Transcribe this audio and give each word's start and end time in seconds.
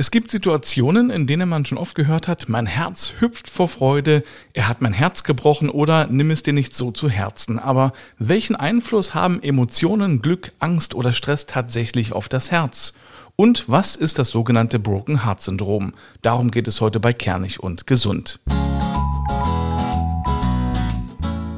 Es 0.00 0.12
gibt 0.12 0.30
Situationen, 0.30 1.10
in 1.10 1.26
denen 1.26 1.48
man 1.48 1.64
schon 1.64 1.76
oft 1.76 1.96
gehört 1.96 2.28
hat, 2.28 2.48
mein 2.48 2.66
Herz 2.66 3.14
hüpft 3.18 3.50
vor 3.50 3.66
Freude, 3.66 4.22
er 4.52 4.68
hat 4.68 4.80
mein 4.80 4.92
Herz 4.92 5.24
gebrochen 5.24 5.68
oder 5.68 6.06
nimm 6.06 6.30
es 6.30 6.44
dir 6.44 6.52
nicht 6.52 6.72
so 6.72 6.92
zu 6.92 7.10
Herzen. 7.10 7.58
Aber 7.58 7.92
welchen 8.16 8.54
Einfluss 8.54 9.14
haben 9.14 9.42
Emotionen, 9.42 10.22
Glück, 10.22 10.52
Angst 10.60 10.94
oder 10.94 11.12
Stress 11.12 11.46
tatsächlich 11.46 12.12
auf 12.12 12.28
das 12.28 12.52
Herz? 12.52 12.92
Und 13.34 13.68
was 13.68 13.96
ist 13.96 14.20
das 14.20 14.28
sogenannte 14.28 14.78
Broken 14.78 15.24
Heart 15.24 15.42
Syndrom? 15.42 15.94
Darum 16.22 16.52
geht 16.52 16.68
es 16.68 16.80
heute 16.80 17.00
bei 17.00 17.12
Kernig 17.12 17.58
und 17.58 17.88
Gesund. 17.88 18.38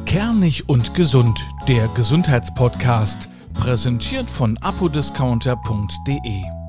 Kernig 0.07 0.66
und 0.66 0.95
Gesund, 0.95 1.46
der 1.68 1.88
Gesundheitspodcast, 1.88 3.29
präsentiert 3.52 4.30
von 4.30 4.57
apodiscounter.de. 4.57 6.59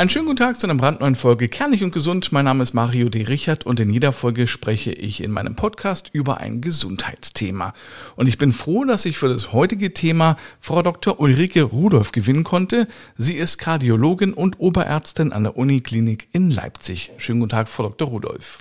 Einen 0.00 0.08
schönen 0.08 0.24
guten 0.24 0.38
Tag 0.38 0.58
zu 0.58 0.66
einer 0.66 0.76
brandneuen 0.76 1.14
Folge 1.14 1.50
Kernig 1.50 1.84
und 1.84 1.92
Gesund. 1.92 2.32
Mein 2.32 2.46
Name 2.46 2.62
ist 2.62 2.72
Mario 2.72 3.10
D. 3.10 3.24
Richard 3.24 3.66
und 3.66 3.80
in 3.80 3.90
jeder 3.90 4.12
Folge 4.12 4.46
spreche 4.46 4.92
ich 4.92 5.22
in 5.22 5.30
meinem 5.30 5.56
Podcast 5.56 6.08
über 6.14 6.38
ein 6.38 6.62
Gesundheitsthema. 6.62 7.74
Und 8.16 8.26
ich 8.26 8.38
bin 8.38 8.54
froh, 8.54 8.86
dass 8.86 9.04
ich 9.04 9.18
für 9.18 9.28
das 9.28 9.52
heutige 9.52 9.92
Thema 9.92 10.38
Frau 10.58 10.80
Dr. 10.80 11.20
Ulrike 11.20 11.64
Rudolph 11.64 12.12
gewinnen 12.12 12.44
konnte. 12.44 12.88
Sie 13.18 13.34
ist 13.36 13.58
Kardiologin 13.58 14.32
und 14.32 14.58
Oberärztin 14.58 15.34
an 15.34 15.42
der 15.42 15.58
Uniklinik 15.58 16.28
in 16.32 16.50
Leipzig. 16.50 17.12
Schönen 17.18 17.40
guten 17.40 17.50
Tag, 17.50 17.68
Frau 17.68 17.90
Dr. 17.90 18.08
Rudolph. 18.08 18.56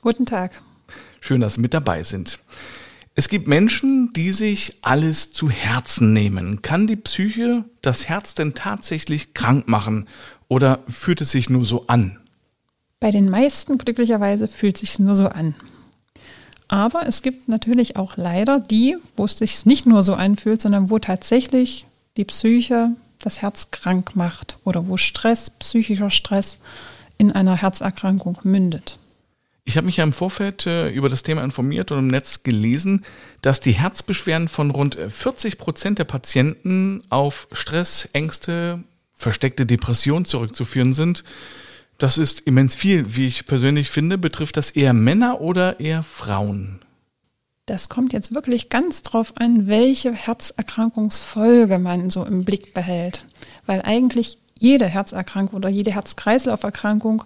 Guten 0.00 0.26
Tag. 0.26 0.60
Schön, 1.20 1.40
dass 1.40 1.54
Sie 1.54 1.60
mit 1.60 1.72
dabei 1.72 2.02
sind. 2.02 2.40
Es 3.14 3.28
gibt 3.28 3.48
Menschen, 3.48 4.12
die 4.12 4.32
sich 4.32 4.76
alles 4.82 5.32
zu 5.32 5.50
Herzen 5.50 6.12
nehmen. 6.12 6.62
Kann 6.62 6.86
die 6.86 6.96
Psyche 6.96 7.64
das 7.82 8.08
Herz 8.08 8.34
denn 8.34 8.54
tatsächlich 8.54 9.34
krank 9.34 9.66
machen? 9.66 10.06
Oder 10.48 10.80
fühlt 10.88 11.20
es 11.20 11.32
sich 11.32 11.50
nur 11.50 11.64
so 11.64 11.86
an? 11.88 12.18
Bei 13.00 13.10
den 13.10 13.28
meisten 13.28 13.78
glücklicherweise 13.78 14.46
fühlt 14.46 14.76
es 14.76 14.80
sich 14.80 14.98
nur 14.98 15.16
so 15.16 15.26
an. 15.26 15.54
Aber 16.68 17.06
es 17.08 17.22
gibt 17.22 17.48
natürlich 17.48 17.96
auch 17.96 18.16
leider 18.16 18.60
die, 18.60 18.96
wo 19.16 19.24
es 19.24 19.38
sich 19.38 19.66
nicht 19.66 19.86
nur 19.86 20.04
so 20.04 20.14
anfühlt, 20.14 20.60
sondern 20.60 20.88
wo 20.88 21.00
tatsächlich 21.00 21.86
die 22.16 22.24
Psyche 22.24 22.90
das 23.18 23.42
Herz 23.42 23.72
krank 23.72 24.14
macht 24.14 24.56
oder 24.64 24.86
wo 24.86 24.96
Stress, 24.96 25.50
psychischer 25.50 26.10
Stress 26.10 26.58
in 27.18 27.32
einer 27.32 27.56
Herzerkrankung 27.56 28.38
mündet. 28.44 28.99
Ich 29.64 29.76
habe 29.76 29.86
mich 29.86 29.98
ja 29.98 30.04
im 30.04 30.12
Vorfeld 30.12 30.66
äh, 30.66 30.88
über 30.90 31.08
das 31.08 31.22
Thema 31.22 31.44
informiert 31.44 31.92
und 31.92 31.98
im 31.98 32.06
Netz 32.08 32.42
gelesen, 32.42 33.04
dass 33.42 33.60
die 33.60 33.72
Herzbeschwerden 33.72 34.48
von 34.48 34.70
rund 34.70 34.96
40 34.96 35.58
Prozent 35.58 35.98
der 35.98 36.04
Patienten 36.04 37.02
auf 37.10 37.46
Stress, 37.52 38.08
Ängste, 38.12 38.82
versteckte 39.14 39.66
Depression 39.66 40.24
zurückzuführen 40.24 40.94
sind. 40.94 41.24
Das 41.98 42.16
ist 42.16 42.40
immens 42.40 42.74
viel. 42.74 43.14
Wie 43.14 43.26
ich 43.26 43.46
persönlich 43.46 43.90
finde, 43.90 44.16
betrifft 44.16 44.56
das 44.56 44.70
eher 44.70 44.94
Männer 44.94 45.42
oder 45.42 45.80
eher 45.80 46.02
Frauen? 46.02 46.80
Das 47.66 47.88
kommt 47.88 48.14
jetzt 48.14 48.34
wirklich 48.34 48.70
ganz 48.70 49.02
drauf 49.02 49.34
an, 49.36 49.68
welche 49.68 50.12
Herzerkrankungsfolge 50.12 51.78
man 51.78 52.08
so 52.10 52.24
im 52.24 52.44
Blick 52.44 52.72
behält. 52.72 53.26
Weil 53.66 53.82
eigentlich 53.82 54.38
jede 54.58 54.86
Herzerkrankung 54.86 55.56
oder 55.56 55.68
jede 55.68 55.92
Herz-Kreislauf-Erkrankung 55.92 57.24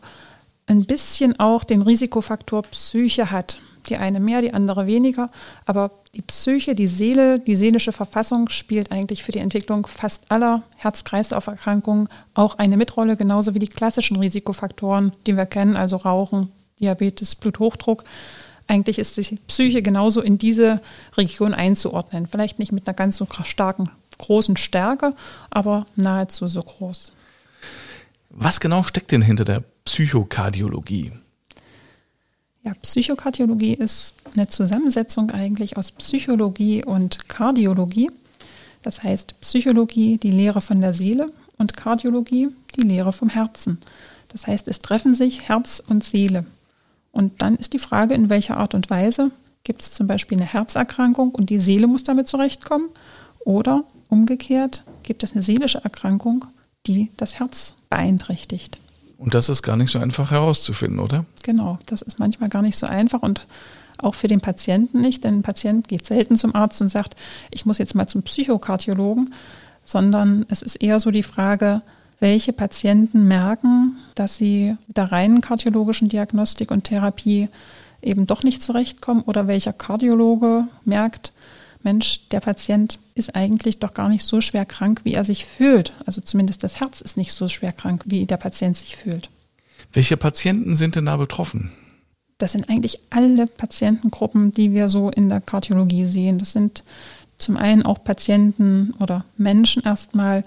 ein 0.66 0.84
bisschen 0.84 1.38
auch 1.38 1.64
den 1.64 1.82
Risikofaktor 1.82 2.62
Psyche 2.62 3.30
hat. 3.30 3.58
Die 3.88 3.96
eine 3.96 4.18
mehr, 4.18 4.40
die 4.40 4.54
andere 4.54 4.86
weniger. 4.86 5.30
Aber 5.66 5.90
die 6.14 6.22
Psyche, 6.22 6.74
die 6.74 6.86
Seele, 6.86 7.38
die 7.38 7.54
seelische 7.54 7.92
Verfassung 7.92 8.48
spielt 8.48 8.90
eigentlich 8.90 9.22
für 9.22 9.32
die 9.32 9.40
Entwicklung 9.40 9.86
fast 9.86 10.30
aller 10.30 10.62
Herz-Kreislauf-Erkrankungen 10.76 12.08
auch 12.32 12.58
eine 12.58 12.78
Mitrolle, 12.78 13.16
genauso 13.16 13.54
wie 13.54 13.58
die 13.58 13.68
klassischen 13.68 14.16
Risikofaktoren, 14.16 15.12
die 15.26 15.36
wir 15.36 15.44
kennen, 15.44 15.76
also 15.76 15.96
Rauchen, 15.96 16.50
Diabetes, 16.80 17.34
Bluthochdruck. 17.34 18.04
Eigentlich 18.66 18.98
ist 18.98 19.18
die 19.18 19.38
Psyche 19.48 19.82
genauso 19.82 20.22
in 20.22 20.38
diese 20.38 20.80
Region 21.18 21.52
einzuordnen. 21.52 22.26
Vielleicht 22.26 22.58
nicht 22.58 22.72
mit 22.72 22.88
einer 22.88 22.94
ganz 22.94 23.18
so 23.18 23.26
starken, 23.42 23.90
großen 24.16 24.56
Stärke, 24.56 25.12
aber 25.50 25.86
nahezu 25.96 26.48
so 26.48 26.62
groß. 26.62 27.12
Was 28.30 28.60
genau 28.60 28.82
steckt 28.82 29.12
denn 29.12 29.20
hinter 29.20 29.44
der 29.44 29.62
Psychokardiologie? 29.84 31.12
Ja, 32.62 32.72
Psychokardiologie 32.82 33.74
ist 33.74 34.14
eine 34.34 34.48
Zusammensetzung 34.48 35.30
eigentlich 35.30 35.76
aus 35.76 35.90
Psychologie 35.90 36.84
und 36.84 37.28
Kardiologie. 37.28 38.10
Das 38.82 39.02
heißt 39.02 39.40
Psychologie, 39.40 40.18
die 40.18 40.30
Lehre 40.30 40.60
von 40.60 40.80
der 40.80 40.94
Seele 40.94 41.30
und 41.58 41.76
Kardiologie, 41.76 42.48
die 42.76 42.82
Lehre 42.82 43.12
vom 43.12 43.28
Herzen. 43.28 43.78
Das 44.28 44.46
heißt, 44.46 44.66
es 44.68 44.78
treffen 44.78 45.14
sich 45.14 45.48
Herz 45.48 45.82
und 45.86 46.02
Seele. 46.02 46.44
Und 47.12 47.42
dann 47.42 47.56
ist 47.56 47.72
die 47.72 47.78
Frage, 47.78 48.14
in 48.14 48.30
welcher 48.30 48.56
Art 48.56 48.74
und 48.74 48.90
Weise 48.90 49.30
gibt 49.62 49.82
es 49.82 49.92
zum 49.92 50.06
Beispiel 50.06 50.38
eine 50.38 50.46
Herzerkrankung 50.46 51.30
und 51.30 51.50
die 51.50 51.58
Seele 51.58 51.86
muss 51.86 52.04
damit 52.04 52.28
zurechtkommen 52.28 52.88
oder 53.44 53.84
umgekehrt 54.08 54.84
gibt 55.02 55.22
es 55.22 55.32
eine 55.32 55.42
seelische 55.42 55.82
Erkrankung, 55.84 56.46
die 56.86 57.10
das 57.16 57.38
Herz 57.38 57.74
beeinträchtigt. 57.90 58.78
Und 59.24 59.32
das 59.32 59.48
ist 59.48 59.62
gar 59.62 59.76
nicht 59.76 59.90
so 59.90 59.98
einfach 59.98 60.32
herauszufinden, 60.32 60.98
oder? 60.98 61.24
Genau, 61.42 61.78
das 61.86 62.02
ist 62.02 62.18
manchmal 62.18 62.50
gar 62.50 62.60
nicht 62.60 62.76
so 62.76 62.86
einfach 62.86 63.22
und 63.22 63.46
auch 63.96 64.14
für 64.14 64.28
den 64.28 64.42
Patienten 64.42 65.00
nicht, 65.00 65.24
denn 65.24 65.38
ein 65.38 65.42
Patient 65.42 65.88
geht 65.88 66.04
selten 66.04 66.36
zum 66.36 66.54
Arzt 66.54 66.82
und 66.82 66.90
sagt, 66.90 67.16
ich 67.50 67.64
muss 67.64 67.78
jetzt 67.78 67.94
mal 67.94 68.06
zum 68.06 68.22
Psychokardiologen, 68.22 69.32
sondern 69.82 70.44
es 70.50 70.60
ist 70.60 70.76
eher 70.76 71.00
so 71.00 71.10
die 71.10 71.22
Frage, 71.22 71.80
welche 72.20 72.52
Patienten 72.52 73.26
merken, 73.26 73.96
dass 74.14 74.36
sie 74.36 74.76
mit 74.88 74.98
der 74.98 75.10
reinen 75.10 75.40
kardiologischen 75.40 76.10
Diagnostik 76.10 76.70
und 76.70 76.84
Therapie 76.84 77.48
eben 78.02 78.26
doch 78.26 78.42
nicht 78.42 78.62
zurechtkommen 78.62 79.22
oder 79.22 79.46
welcher 79.46 79.72
Kardiologe 79.72 80.68
merkt, 80.84 81.32
Mensch, 81.84 82.28
der 82.30 82.40
Patient 82.40 82.98
ist 83.14 83.36
eigentlich 83.36 83.78
doch 83.78 83.94
gar 83.94 84.08
nicht 84.08 84.24
so 84.24 84.40
schwer 84.40 84.64
krank, 84.64 85.02
wie 85.04 85.14
er 85.14 85.24
sich 85.24 85.44
fühlt. 85.44 85.92
Also 86.06 86.20
zumindest 86.20 86.62
das 86.62 86.80
Herz 86.80 87.00
ist 87.00 87.16
nicht 87.16 87.32
so 87.32 87.48
schwer 87.48 87.72
krank, 87.72 88.02
wie 88.06 88.26
der 88.26 88.36
Patient 88.36 88.76
sich 88.76 88.96
fühlt. 88.96 89.30
Welche 89.92 90.16
Patienten 90.16 90.74
sind 90.74 90.96
denn 90.96 91.06
da 91.06 91.16
betroffen? 91.16 91.72
Das 92.38 92.52
sind 92.52 92.68
eigentlich 92.68 92.98
alle 93.10 93.46
Patientengruppen, 93.46 94.50
die 94.50 94.72
wir 94.72 94.88
so 94.88 95.10
in 95.10 95.28
der 95.28 95.40
Kardiologie 95.40 96.06
sehen. 96.06 96.38
Das 96.38 96.52
sind 96.52 96.82
zum 97.36 97.56
einen 97.56 97.84
auch 97.84 98.02
Patienten 98.02 98.94
oder 99.00 99.24
Menschen 99.36 99.82
erstmal, 99.82 100.44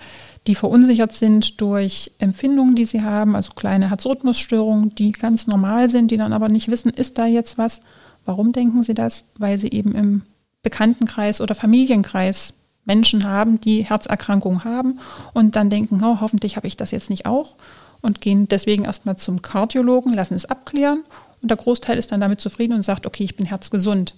die 0.48 0.56
verunsichert 0.56 1.14
sind 1.14 1.60
durch 1.62 2.12
Empfindungen, 2.20 2.76
die 2.76 2.86
sie 2.86 3.04
haben, 3.04 3.36
also 3.36 3.52
kleine 3.52 3.90
Herzrhythmusstörungen, 3.90 4.96
die 4.96 5.12
ganz 5.12 5.48
normal 5.48 5.90
sind, 5.90 6.12
die 6.12 6.18
dann 6.18 6.34
aber 6.34 6.50
nicht 6.50 6.70
wissen, 6.70 6.90
ist 6.90 7.18
da 7.18 7.26
jetzt 7.26 7.58
was? 7.58 7.82
Warum 8.26 8.52
denken 8.52 8.84
sie 8.84 8.94
das? 8.94 9.26
Weil 9.38 9.60
sie 9.60 9.70
eben 9.70 9.96
im 9.96 10.22
Bekanntenkreis 10.68 11.40
oder 11.40 11.56
Familienkreis 11.56 12.54
Menschen 12.84 13.24
haben, 13.24 13.62
die 13.62 13.84
Herzerkrankungen 13.86 14.66
haben 14.66 15.00
und 15.34 15.56
dann 15.56 15.70
denken, 15.70 16.04
oh, 16.04 16.18
hoffentlich 16.20 16.58
habe 16.58 16.68
ich 16.68 16.76
das 16.76 16.92
jetzt 16.92 17.10
nicht 17.10 17.26
auch 17.26 17.56
und 18.02 18.20
gehen 18.20 18.50
deswegen 18.50 18.84
erstmal 18.84 19.16
zum 19.16 19.42
Kardiologen, 19.42 20.14
lassen 20.14 20.34
es 20.34 20.44
abklären 20.44 21.04
und 21.42 21.50
der 21.50 21.56
Großteil 21.58 21.98
ist 21.98 22.12
dann 22.12 22.20
damit 22.20 22.42
zufrieden 22.42 22.74
und 22.74 22.82
sagt, 22.82 23.06
okay, 23.06 23.24
ich 23.24 23.38
bin 23.38 23.46
herzgesund. 23.46 24.16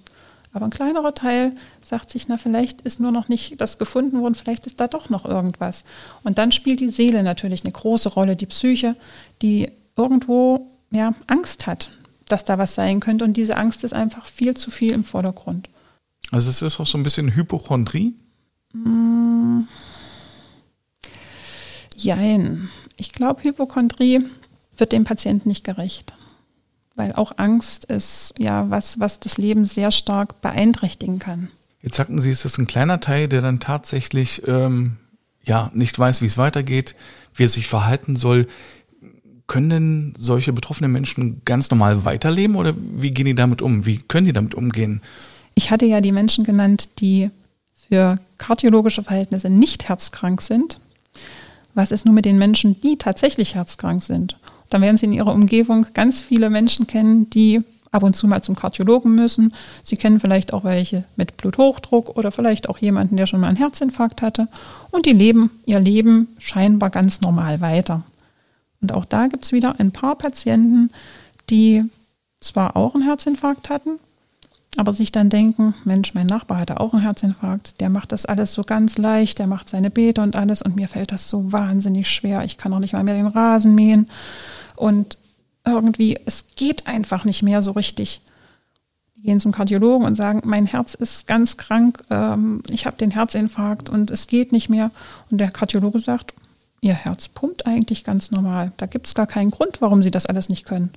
Aber 0.52 0.66
ein 0.66 0.72
kleinerer 0.72 1.14
Teil 1.14 1.52
sagt 1.86 2.10
sich, 2.10 2.28
na, 2.28 2.38
vielleicht 2.38 2.82
ist 2.82 3.00
nur 3.00 3.12
noch 3.12 3.30
nicht 3.30 3.62
das 3.62 3.78
gefunden 3.78 4.20
worden, 4.22 4.34
vielleicht 4.34 4.66
ist 4.66 4.80
da 4.80 4.88
doch 4.88 5.10
noch 5.10 5.26
irgendwas. 5.26 5.84
Und 6.24 6.40
dann 6.40 6.52
spielt 6.52 6.80
die 6.80 6.90
Seele 6.90 7.22
natürlich 7.22 7.64
eine 7.64 7.72
große 7.72 8.10
Rolle, 8.10 8.36
die 8.36 8.48
Psyche, 8.48 8.96
die 9.44 9.72
irgendwo 9.96 10.66
ja, 10.90 11.14
Angst 11.28 11.68
hat, 11.68 11.92
dass 12.28 12.44
da 12.44 12.58
was 12.58 12.74
sein 12.74 13.02
könnte. 13.02 13.24
Und 13.24 13.38
diese 13.38 13.56
Angst 13.56 13.84
ist 13.84 13.94
einfach 13.94 14.26
viel 14.26 14.58
zu 14.58 14.72
viel 14.72 14.94
im 14.94 15.04
Vordergrund. 15.04 15.70
Also 16.32 16.50
es 16.50 16.62
ist 16.62 16.80
auch 16.80 16.88
so 16.88 16.98
ein 16.98 17.04
bisschen 17.04 17.36
Hypochondrie? 17.36 18.14
Mm. 18.74 19.62
Jein. 21.96 22.70
Ich 22.98 23.12
glaube, 23.12 23.44
Hypochondrie 23.44 24.22
wird 24.78 24.92
dem 24.92 25.04
Patienten 25.04 25.50
nicht 25.50 25.64
gerecht. 25.64 26.14
Weil 26.96 27.14
auch 27.14 27.34
Angst 27.38 27.86
ist 27.86 28.34
ja 28.38 28.70
was, 28.70 29.00
was 29.00 29.20
das 29.20 29.38
Leben 29.38 29.66
sehr 29.66 29.92
stark 29.92 30.42
beeinträchtigen 30.42 31.20
kann. 31.20 31.50
Jetzt 31.82 31.96
sagten 31.96 32.20
Sie, 32.20 32.30
es 32.30 32.46
ist 32.46 32.58
ein 32.58 32.68
kleiner 32.68 33.00
Teil, 33.00 33.28
der 33.28 33.42
dann 33.42 33.60
tatsächlich 33.60 34.44
ähm, 34.48 34.98
ja 35.44 35.72
nicht 35.74 35.98
weiß, 35.98 36.22
wie 36.22 36.26
es 36.26 36.38
weitergeht, 36.38 36.96
wie 37.34 37.46
er 37.46 37.50
sich 37.50 37.68
verhalten 37.68 38.16
soll. 38.16 38.48
Können 39.48 39.70
denn 39.70 40.14
solche 40.18 40.54
betroffenen 40.54 40.92
Menschen 40.92 41.42
ganz 41.46 41.72
normal 41.72 42.06
weiterleben 42.06 42.56
oder 42.56 42.76
wie 42.78 43.12
gehen 43.12 43.26
die 43.26 43.36
damit 43.36 43.62
um? 43.62 43.86
Wie 43.86 43.98
können 43.98 44.26
die 44.26 44.34
damit 44.34 44.54
umgehen? 44.54 45.02
Ich 45.60 45.72
hatte 45.72 45.86
ja 45.86 46.00
die 46.00 46.14
Menschen 46.14 46.46
genannt, 46.46 46.88
die 47.00 47.32
für 47.76 48.18
kardiologische 48.38 49.04
Verhältnisse 49.04 49.50
nicht 49.50 49.90
herzkrank 49.90 50.40
sind. 50.40 50.80
Was 51.74 51.92
ist 51.92 52.06
nun 52.06 52.16
mit 52.16 52.24
den 52.24 52.38
Menschen, 52.38 52.80
die 52.80 52.98
tatsächlich 52.98 53.56
herzkrank 53.56 54.02
sind? 54.02 54.38
Dann 54.70 54.82
werden 54.82 54.96
Sie 54.96 55.08
in 55.08 55.12
Ihrer 55.12 55.34
Umgebung 55.34 55.88
ganz 55.94 56.22
viele 56.22 56.50
Menschen 56.50 56.88
kennen, 56.88 57.30
die 57.30 57.62
ab 57.92 58.04
und 58.04 58.16
zu 58.16 58.26
mal 58.26 58.42
zum 58.42 58.56
Kardiologen 58.56 59.14
müssen. 59.16 59.54
Sie 59.84 59.98
kennen 59.98 60.22
vielleicht 60.22 60.54
auch 60.54 60.64
welche 60.64 61.04
mit 61.18 61.36
Bluthochdruck 61.36 62.16
oder 62.16 62.32
vielleicht 62.32 62.70
auch 62.70 62.78
jemanden, 62.78 63.18
der 63.18 63.26
schon 63.26 63.42
mal 63.42 63.48
einen 63.48 63.58
Herzinfarkt 63.58 64.22
hatte. 64.22 64.48
Und 64.92 65.06
die 65.06 65.12
leben 65.12 65.52
ihr 65.66 65.82
Leben 65.82 66.30
scheinbar 66.38 66.90
ganz 66.90 67.20
normal 67.20 67.60
weiter. 67.60 68.04
Und 68.80 68.94
auch 68.94 69.04
da 69.04 69.28
gibt 69.28 69.44
es 69.44 69.52
wieder 69.52 69.78
ein 69.78 69.92
paar 69.92 70.16
Patienten, 70.16 70.92
die 71.50 71.84
zwar 72.40 72.78
auch 72.78 72.96
einen 72.96 73.04
Herzinfarkt 73.04 73.68
hatten, 73.68 74.00
aber 74.78 74.94
sich 74.94 75.12
dann 75.12 75.30
denken, 75.30 75.74
Mensch, 75.84 76.14
mein 76.14 76.28
Nachbar 76.28 76.60
hatte 76.60 76.80
auch 76.80 76.94
einen 76.94 77.02
Herzinfarkt, 77.02 77.80
der 77.82 77.90
macht 77.90 78.12
das 78.12 78.26
alles 78.26 78.54
so 78.54 78.64
ganz 78.64 78.98
leicht, 78.98 79.40
der 79.40 79.48
macht 79.48 79.70
seine 79.70 79.90
Beete 79.90 80.22
und 80.22 80.36
alles 80.36 80.62
und 80.62 80.76
mir 80.76 80.88
fällt 80.88 81.12
das 81.12 81.28
so 81.28 81.52
wahnsinnig 81.52 82.10
schwer, 82.10 82.44
ich 82.46 82.58
kann 82.58 82.74
auch 82.74 82.80
nicht 82.80 82.94
mal 82.94 83.04
mehr 83.04 83.16
den 83.16 83.28
Rasen 83.28 83.74
mähen 83.74 84.10
und 84.76 85.18
irgendwie, 85.66 86.18
es 86.26 86.46
geht 86.56 86.88
einfach 86.88 87.26
nicht 87.26 87.44
mehr 87.44 87.62
so 87.62 87.72
richtig. 87.72 88.22
Die 89.16 89.24
gehen 89.24 89.40
zum 89.40 89.52
Kardiologen 89.52 90.08
und 90.08 90.16
sagen, 90.16 90.42
mein 90.46 90.66
Herz 90.66 90.94
ist 90.94 91.28
ganz 91.28 91.58
krank, 91.58 92.04
ähm, 92.10 92.62
ich 92.70 92.86
habe 92.86 92.96
den 92.96 93.12
Herzinfarkt 93.12 93.90
und 93.90 94.12
es 94.12 94.28
geht 94.28 94.52
nicht 94.52 94.70
mehr. 94.70 94.92
Und 95.30 95.40
der 95.40 95.52
Kardiologe 95.52 96.00
sagt, 96.00 96.34
Ihr 96.82 96.94
Herz 96.94 97.28
pumpt 97.28 97.68
eigentlich 97.68 98.06
ganz 98.06 98.32
normal. 98.32 98.72
Da 98.78 98.86
gibt 98.86 99.08
es 99.08 99.14
gar 99.14 99.28
keinen 99.28 99.52
Grund, 99.52 99.82
warum 99.82 100.02
Sie 100.02 100.12
das 100.12 100.26
alles 100.26 100.48
nicht 100.48 100.66
können. 100.66 100.92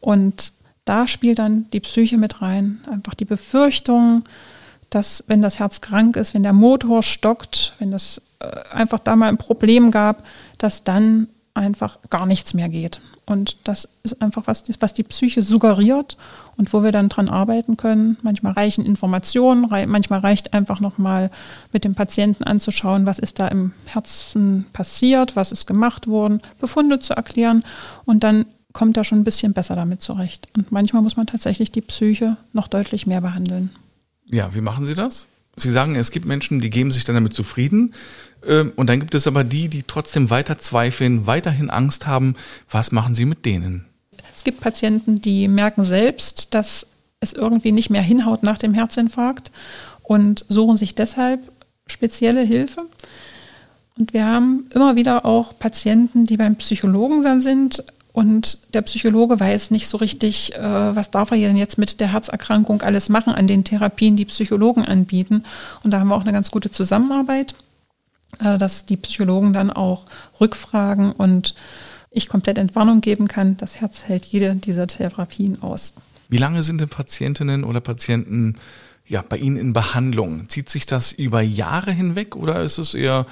Und 0.00 0.52
da 0.86 1.06
spielt 1.06 1.38
dann 1.38 1.68
die 1.72 1.80
Psyche 1.80 2.16
mit 2.16 2.40
rein. 2.40 2.80
Einfach 2.90 3.14
die 3.14 3.26
Befürchtung, 3.26 4.24
dass 4.88 5.24
wenn 5.26 5.42
das 5.42 5.58
Herz 5.58 5.82
krank 5.82 6.16
ist, 6.16 6.32
wenn 6.32 6.44
der 6.44 6.52
Motor 6.54 7.02
stockt, 7.02 7.74
wenn 7.78 7.92
es 7.92 8.22
äh, 8.38 8.46
einfach 8.70 9.00
da 9.00 9.16
mal 9.16 9.28
ein 9.28 9.36
Problem 9.36 9.90
gab, 9.90 10.24
dass 10.58 10.84
dann 10.84 11.28
einfach 11.54 11.98
gar 12.08 12.26
nichts 12.26 12.54
mehr 12.54 12.68
geht. 12.68 13.00
Und 13.28 13.56
das 13.64 13.88
ist 14.04 14.22
einfach 14.22 14.46
was, 14.46 14.62
was 14.78 14.94
die 14.94 15.02
Psyche 15.02 15.42
suggeriert 15.42 16.16
und 16.56 16.72
wo 16.72 16.84
wir 16.84 16.92
dann 16.92 17.08
dran 17.08 17.28
arbeiten 17.28 17.76
können. 17.76 18.18
Manchmal 18.22 18.52
reichen 18.52 18.86
Informationen, 18.86 19.66
manchmal 19.88 20.20
reicht 20.20 20.54
einfach 20.54 20.78
nochmal 20.78 21.30
mit 21.72 21.82
dem 21.82 21.96
Patienten 21.96 22.44
anzuschauen, 22.44 23.06
was 23.06 23.18
ist 23.18 23.40
da 23.40 23.48
im 23.48 23.72
Herzen 23.86 24.66
passiert, 24.72 25.34
was 25.34 25.50
ist 25.50 25.66
gemacht 25.66 26.06
worden, 26.06 26.40
Befunde 26.60 27.00
zu 27.00 27.14
erklären 27.14 27.64
und 28.04 28.22
dann 28.22 28.46
kommt 28.76 28.98
er 28.98 29.04
schon 29.04 29.20
ein 29.20 29.24
bisschen 29.24 29.54
besser 29.54 29.74
damit 29.74 30.02
zurecht. 30.02 30.48
Und 30.54 30.70
manchmal 30.70 31.00
muss 31.00 31.16
man 31.16 31.26
tatsächlich 31.26 31.72
die 31.72 31.80
Psyche 31.80 32.36
noch 32.52 32.68
deutlich 32.68 33.06
mehr 33.06 33.22
behandeln. 33.22 33.70
Ja, 34.26 34.54
wie 34.54 34.60
machen 34.60 34.84
Sie 34.84 34.94
das? 34.94 35.28
Sie 35.56 35.70
sagen, 35.70 35.96
es 35.96 36.10
gibt 36.10 36.28
Menschen, 36.28 36.58
die 36.58 36.68
geben 36.68 36.92
sich 36.92 37.04
dann 37.04 37.14
damit 37.14 37.32
zufrieden. 37.32 37.94
Ähm, 38.46 38.74
und 38.76 38.90
dann 38.90 39.00
gibt 39.00 39.14
es 39.14 39.26
aber 39.26 39.44
die, 39.44 39.68
die 39.68 39.82
trotzdem 39.82 40.28
weiter 40.28 40.58
zweifeln, 40.58 41.26
weiterhin 41.26 41.70
Angst 41.70 42.06
haben. 42.06 42.36
Was 42.70 42.92
machen 42.92 43.14
Sie 43.14 43.24
mit 43.24 43.46
denen? 43.46 43.86
Es 44.36 44.44
gibt 44.44 44.60
Patienten, 44.60 45.22
die 45.22 45.48
merken 45.48 45.84
selbst, 45.84 46.52
dass 46.52 46.86
es 47.20 47.32
irgendwie 47.32 47.72
nicht 47.72 47.88
mehr 47.88 48.02
hinhaut 48.02 48.42
nach 48.42 48.58
dem 48.58 48.74
Herzinfarkt 48.74 49.52
und 50.02 50.44
suchen 50.50 50.76
sich 50.76 50.94
deshalb 50.94 51.40
spezielle 51.86 52.42
Hilfe. 52.42 52.82
Und 53.96 54.12
wir 54.12 54.26
haben 54.26 54.66
immer 54.74 54.96
wieder 54.96 55.24
auch 55.24 55.58
Patienten, 55.58 56.26
die 56.26 56.36
beim 56.36 56.56
Psychologen 56.56 57.22
dann 57.22 57.40
sind, 57.40 57.82
und 58.16 58.72
der 58.72 58.80
Psychologe 58.80 59.38
weiß 59.38 59.70
nicht 59.72 59.88
so 59.88 59.98
richtig, 59.98 60.54
äh, 60.54 60.96
was 60.96 61.10
darf 61.10 61.32
er 61.32 61.36
denn 61.36 61.54
jetzt 61.54 61.76
mit 61.76 62.00
der 62.00 62.12
Herzerkrankung 62.12 62.80
alles 62.80 63.10
machen 63.10 63.34
an 63.34 63.46
den 63.46 63.62
Therapien, 63.62 64.16
die 64.16 64.24
Psychologen 64.24 64.86
anbieten. 64.86 65.44
Und 65.82 65.90
da 65.90 66.00
haben 66.00 66.08
wir 66.08 66.14
auch 66.14 66.22
eine 66.22 66.32
ganz 66.32 66.50
gute 66.50 66.70
Zusammenarbeit, 66.70 67.54
äh, 68.38 68.56
dass 68.56 68.86
die 68.86 68.96
Psychologen 68.96 69.52
dann 69.52 69.70
auch 69.70 70.06
rückfragen 70.40 71.12
und 71.12 71.54
ich 72.10 72.30
komplett 72.30 72.56
Entwarnung 72.56 73.02
geben 73.02 73.28
kann. 73.28 73.58
Das 73.58 73.82
Herz 73.82 74.04
hält 74.04 74.24
jede 74.24 74.56
dieser 74.56 74.86
Therapien 74.86 75.60
aus. 75.60 75.92
Wie 76.30 76.38
lange 76.38 76.62
sind 76.62 76.80
denn 76.80 76.88
Patientinnen 76.88 77.64
oder 77.64 77.82
Patienten 77.82 78.54
ja, 79.06 79.20
bei 79.20 79.36
Ihnen 79.36 79.58
in 79.58 79.72
Behandlung? 79.74 80.48
Zieht 80.48 80.70
sich 80.70 80.86
das 80.86 81.12
über 81.12 81.42
Jahre 81.42 81.92
hinweg 81.92 82.34
oder 82.34 82.62
ist 82.62 82.78
es 82.78 82.94
eher 82.94 83.26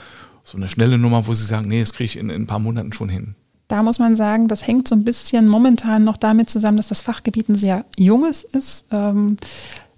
so 0.44 0.58
eine 0.58 0.68
schnelle 0.68 0.98
Nummer, 0.98 1.26
wo 1.26 1.32
Sie 1.32 1.46
sagen, 1.46 1.68
nee, 1.68 1.80
das 1.80 1.94
kriege 1.94 2.04
ich 2.04 2.16
in, 2.18 2.28
in 2.28 2.42
ein 2.42 2.46
paar 2.46 2.58
Monaten 2.58 2.92
schon 2.92 3.08
hin? 3.08 3.34
Da 3.68 3.82
muss 3.82 3.98
man 3.98 4.14
sagen, 4.16 4.48
das 4.48 4.66
hängt 4.66 4.88
so 4.88 4.94
ein 4.94 5.04
bisschen 5.04 5.48
momentan 5.48 6.04
noch 6.04 6.16
damit 6.16 6.50
zusammen, 6.50 6.76
dass 6.76 6.88
das 6.88 7.00
Fachgebiet 7.00 7.48
ein 7.48 7.56
sehr 7.56 7.84
junges 7.96 8.44
ist. 8.44 8.84
Ähm, 8.90 9.36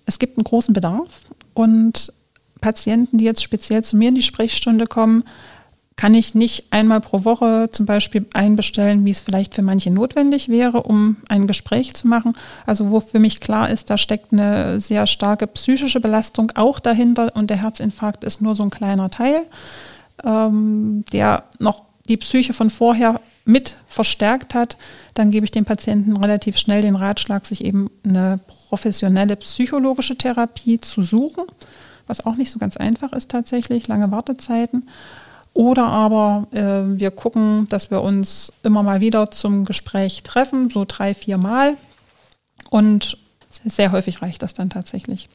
es 0.04 0.18
gibt 0.18 0.38
einen 0.38 0.44
großen 0.44 0.72
Bedarf 0.72 1.26
und 1.54 2.12
Patienten, 2.60 3.18
die 3.18 3.24
jetzt 3.24 3.42
speziell 3.42 3.82
zu 3.82 3.96
mir 3.96 4.08
in 4.08 4.14
die 4.14 4.22
Sprechstunde 4.22 4.86
kommen, 4.86 5.24
kann 5.96 6.12
ich 6.12 6.34
nicht 6.34 6.66
einmal 6.70 7.00
pro 7.00 7.24
Woche 7.24 7.70
zum 7.72 7.86
Beispiel 7.86 8.26
einbestellen, 8.34 9.06
wie 9.06 9.10
es 9.10 9.20
vielleicht 9.20 9.54
für 9.54 9.62
manche 9.62 9.90
notwendig 9.90 10.50
wäre, 10.50 10.82
um 10.82 11.16
ein 11.28 11.46
Gespräch 11.46 11.94
zu 11.94 12.06
machen. 12.06 12.34
Also 12.66 12.90
wo 12.90 13.00
für 13.00 13.18
mich 13.18 13.40
klar 13.40 13.70
ist, 13.70 13.88
da 13.88 13.96
steckt 13.96 14.32
eine 14.32 14.78
sehr 14.78 15.06
starke 15.06 15.46
psychische 15.46 16.00
Belastung 16.00 16.52
auch 16.54 16.80
dahinter 16.80 17.34
und 17.34 17.48
der 17.48 17.62
Herzinfarkt 17.62 18.24
ist 18.24 18.42
nur 18.42 18.54
so 18.54 18.62
ein 18.62 18.70
kleiner 18.70 19.10
Teil, 19.10 19.40
ähm, 20.22 21.04
der 21.12 21.44
noch 21.58 21.86
die 22.08 22.16
Psyche 22.16 22.52
von 22.52 22.70
vorher 22.70 23.20
mit 23.44 23.76
verstärkt 23.86 24.54
hat, 24.54 24.76
dann 25.14 25.30
gebe 25.30 25.44
ich 25.44 25.52
dem 25.52 25.64
Patienten 25.64 26.16
relativ 26.16 26.58
schnell 26.58 26.82
den 26.82 26.96
Ratschlag, 26.96 27.46
sich 27.46 27.64
eben 27.64 27.90
eine 28.04 28.40
professionelle 28.68 29.36
psychologische 29.36 30.16
Therapie 30.16 30.80
zu 30.80 31.02
suchen, 31.02 31.44
was 32.06 32.26
auch 32.26 32.36
nicht 32.36 32.50
so 32.50 32.58
ganz 32.58 32.76
einfach 32.76 33.12
ist 33.12 33.30
tatsächlich, 33.30 33.88
lange 33.88 34.10
Wartezeiten. 34.10 34.88
Oder 35.54 35.86
aber 35.86 36.48
äh, 36.52 36.98
wir 36.98 37.10
gucken, 37.10 37.66
dass 37.70 37.90
wir 37.90 38.02
uns 38.02 38.52
immer 38.62 38.82
mal 38.82 39.00
wieder 39.00 39.30
zum 39.30 39.64
Gespräch 39.64 40.22
treffen, 40.22 40.68
so 40.68 40.84
drei, 40.86 41.14
vier 41.14 41.38
Mal. 41.38 41.76
Und 42.68 43.16
sehr 43.64 43.92
häufig 43.92 44.20
reicht 44.20 44.42
das 44.42 44.52
dann 44.52 44.68
tatsächlich. 44.68 45.30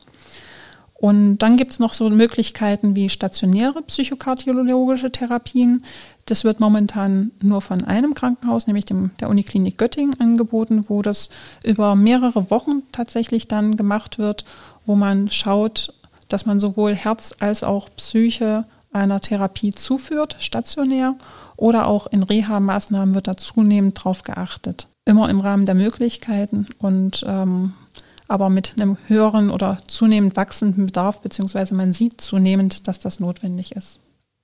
Und 1.01 1.39
dann 1.39 1.57
gibt 1.57 1.71
es 1.71 1.79
noch 1.79 1.93
so 1.93 2.07
Möglichkeiten 2.11 2.95
wie 2.95 3.09
stationäre 3.09 3.81
psychokardiologische 3.81 5.11
Therapien. 5.11 5.83
Das 6.27 6.43
wird 6.43 6.59
momentan 6.59 7.31
nur 7.41 7.61
von 7.61 7.83
einem 7.83 8.13
Krankenhaus, 8.13 8.67
nämlich 8.67 8.85
dem, 8.85 9.09
der 9.19 9.31
Uniklinik 9.31 9.79
Göttingen, 9.79 10.19
angeboten, 10.19 10.85
wo 10.89 11.01
das 11.01 11.31
über 11.63 11.95
mehrere 11.95 12.51
Wochen 12.51 12.83
tatsächlich 12.91 13.47
dann 13.47 13.77
gemacht 13.77 14.19
wird, 14.19 14.45
wo 14.85 14.93
man 14.93 15.31
schaut, 15.31 15.95
dass 16.29 16.45
man 16.45 16.59
sowohl 16.59 16.93
Herz 16.93 17.33
als 17.39 17.63
auch 17.63 17.89
Psyche 17.97 18.65
einer 18.93 19.21
Therapie 19.21 19.71
zuführt, 19.71 20.35
stationär, 20.37 21.15
oder 21.57 21.87
auch 21.87 22.05
in 22.05 22.21
Reha-Maßnahmen 22.21 23.15
wird 23.15 23.27
da 23.27 23.35
zunehmend 23.35 24.03
drauf 24.03 24.21
geachtet. 24.21 24.87
Immer 25.05 25.31
im 25.31 25.39
Rahmen 25.39 25.65
der 25.65 25.73
Möglichkeiten 25.73 26.67
und 26.77 27.25
ähm, 27.27 27.73
aber 28.31 28.49
mit 28.49 28.75
einem 28.77 28.97
höheren 29.07 29.49
oder 29.49 29.79
zunehmend 29.87 30.37
wachsenden 30.37 30.85
Bedarf, 30.85 31.21
beziehungsweise 31.21 31.75
man 31.75 31.91
sieht 31.91 32.21
zunehmend, 32.21 32.87
dass 32.87 32.99
das 32.99 33.19
notwendig 33.19 33.73
ist. 33.73 33.99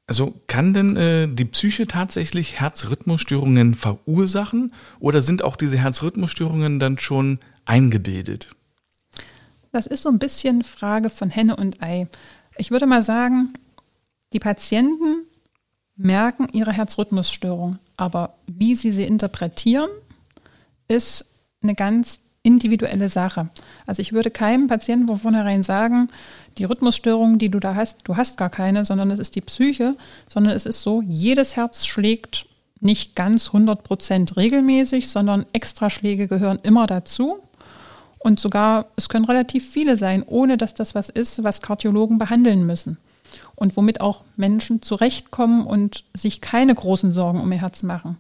Also 0.08 0.34
kann 0.48 0.74
denn 0.74 0.96
äh, 0.98 1.28
die 1.28 1.46
Psyche 1.46 1.88
tatsächlich 1.88 2.60
Herzrhythmusstörungen 2.60 3.76
verursachen 3.76 4.74
oder 5.00 5.22
sind 5.22 5.42
auch 5.42 5.56
diese 5.56 5.78
Herzrhythmusstörungen 5.78 6.80
dann 6.80 6.98
schon 6.98 7.40
eingebildet? 7.66 8.50
Das 9.72 9.88
ist 9.88 10.04
so 10.04 10.10
ein 10.10 10.20
bisschen 10.20 10.64
Frage 10.64 11.10
von 11.10 11.30
Henne 11.30 11.56
und 11.56 11.82
Ei. 11.82 12.08
Ich 12.58 12.72
würde 12.72 12.88
mal 12.88 13.04
sagen, 13.04 13.54
die 14.34 14.40
Patienten 14.40 15.24
merken 15.96 16.48
ihre 16.52 16.72
Herzrhythmusstörung, 16.72 17.80
aber 17.96 18.36
wie 18.48 18.76
sie 18.76 18.92
sie 18.92 19.04
interpretieren, 19.04 19.90
ist 20.88 21.26
eine 21.62 21.76
ganz 21.76 22.20
individuelle 22.44 23.10
Sache. 23.10 23.50
Also 23.86 24.02
ich 24.02 24.14
würde 24.14 24.32
keinem 24.32 24.68
Patienten 24.68 25.08
von 25.08 25.18
vornherein 25.18 25.64
sagen, 25.64 26.10
die 26.58 26.64
Rhythmusstörung, 26.64 27.38
die 27.38 27.50
du 27.50 27.60
da 27.60 27.76
hast, 27.76 28.00
du 28.06 28.16
hast 28.16 28.38
gar 28.38 28.50
keine, 28.50 28.86
sondern 28.86 29.12
es 29.12 29.20
ist 29.20 29.36
die 29.36 29.42
Psyche, 29.42 29.96
sondern 30.30 30.56
es 30.56 30.66
ist 30.66 30.82
so, 30.82 31.02
jedes 31.02 31.56
Herz 31.56 31.86
schlägt 31.86 32.48
nicht 32.80 33.16
ganz 33.16 33.48
100 33.48 33.84
Prozent 33.84 34.38
regelmäßig, 34.38 35.10
sondern 35.10 35.46
Extraschläge 35.54 36.28
gehören 36.28 36.60
immer 36.64 36.88
dazu. 36.88 37.40
Und 38.20 38.40
sogar, 38.40 38.86
es 38.96 39.10
können 39.10 39.26
relativ 39.26 39.70
viele 39.70 39.98
sein, 39.98 40.24
ohne 40.26 40.58
dass 40.58 40.74
das 40.74 40.96
was 40.96 41.10
ist, 41.10 41.44
was 41.44 41.62
Kardiologen 41.62 42.18
behandeln 42.18 42.66
müssen. 42.66 42.98
Und 43.56 43.76
womit 43.78 44.02
auch 44.02 44.22
Menschen 44.36 44.82
zurechtkommen 44.82 45.66
und 45.66 46.04
sich 46.14 46.42
keine 46.42 46.74
großen 46.74 47.14
Sorgen 47.14 47.42
um 47.42 47.52
ihr 47.52 47.62
Herz 47.62 47.84
machen. 47.84 48.18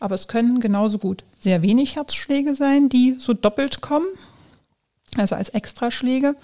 Aber 0.00 0.14
es 0.14 0.28
können 0.28 0.60
genauso 0.60 0.98
gut 0.98 1.24
sehr 1.40 1.62
wenig 1.62 1.96
Herzschläge 1.96 2.54
sein, 2.54 2.88
die 2.88 3.16
so 3.18 3.34
doppelt 3.34 3.80
kommen, 3.80 4.06
also 5.16 5.34
als 5.34 5.50
Extraschläge. 5.50 6.34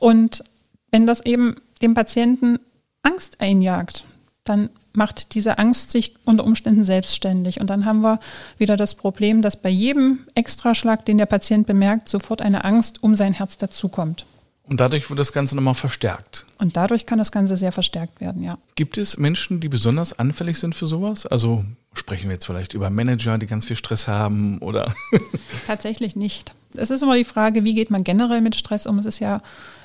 Und 0.00 0.44
wenn 0.90 1.06
das 1.06 1.20
eben 1.20 1.56
dem 1.82 1.94
Patienten 1.94 2.58
Angst 3.02 3.40
einjagt, 3.40 4.04
dann 4.44 4.70
macht 4.92 5.34
diese 5.34 5.58
Angst 5.58 5.90
sich 5.90 6.14
unter 6.24 6.44
Umständen 6.44 6.84
selbstständig. 6.84 7.60
Und 7.60 7.68
dann 7.68 7.84
haben 7.84 8.00
wir 8.00 8.18
wieder 8.58 8.76
das 8.76 8.94
Problem, 8.94 9.42
dass 9.42 9.60
bei 9.60 9.68
jedem 9.68 10.20
Extraschlag, 10.34 11.04
den 11.04 11.18
der 11.18 11.26
Patient 11.26 11.66
bemerkt, 11.66 12.08
sofort 12.08 12.40
eine 12.40 12.64
Angst 12.64 13.02
um 13.02 13.14
sein 13.14 13.34
Herz 13.34 13.58
dazukommt. 13.58 14.24
Und 14.64 14.80
dadurch 14.80 15.08
wird 15.08 15.20
das 15.20 15.32
Ganze 15.32 15.54
nochmal 15.54 15.74
verstärkt. 15.74 16.44
Und 16.58 16.76
dadurch 16.76 17.06
kann 17.06 17.18
das 17.18 17.30
Ganze 17.30 17.56
sehr 17.56 17.70
verstärkt 17.70 18.20
werden, 18.20 18.42
ja. 18.42 18.58
Gibt 18.74 18.98
es 18.98 19.16
Menschen, 19.16 19.60
die 19.60 19.68
besonders 19.68 20.18
anfällig 20.18 20.58
sind 20.58 20.74
für 20.74 20.88
sowas? 20.88 21.24
Also 21.24 21.64
sprechen 21.98 22.28
wir 22.28 22.34
jetzt 22.34 22.46
vielleicht 22.46 22.74
über 22.74 22.90
Manager, 22.90 23.38
die 23.38 23.46
ganz 23.46 23.66
viel 23.66 23.76
Stress 23.76 24.08
haben 24.08 24.58
oder? 24.58 24.94
Tatsächlich 25.66 26.16
nicht. 26.16 26.54
Es 26.74 26.90
ist 26.90 27.02
immer 27.02 27.16
die 27.16 27.24
Frage, 27.24 27.64
wie 27.64 27.74
geht 27.74 27.90
man 27.90 28.04
generell 28.04 28.40
mit 28.40 28.54
Stress 28.54 28.86
um? 28.86 28.98
Es 28.98 29.06
ist 29.06 29.18
ja 29.18 29.40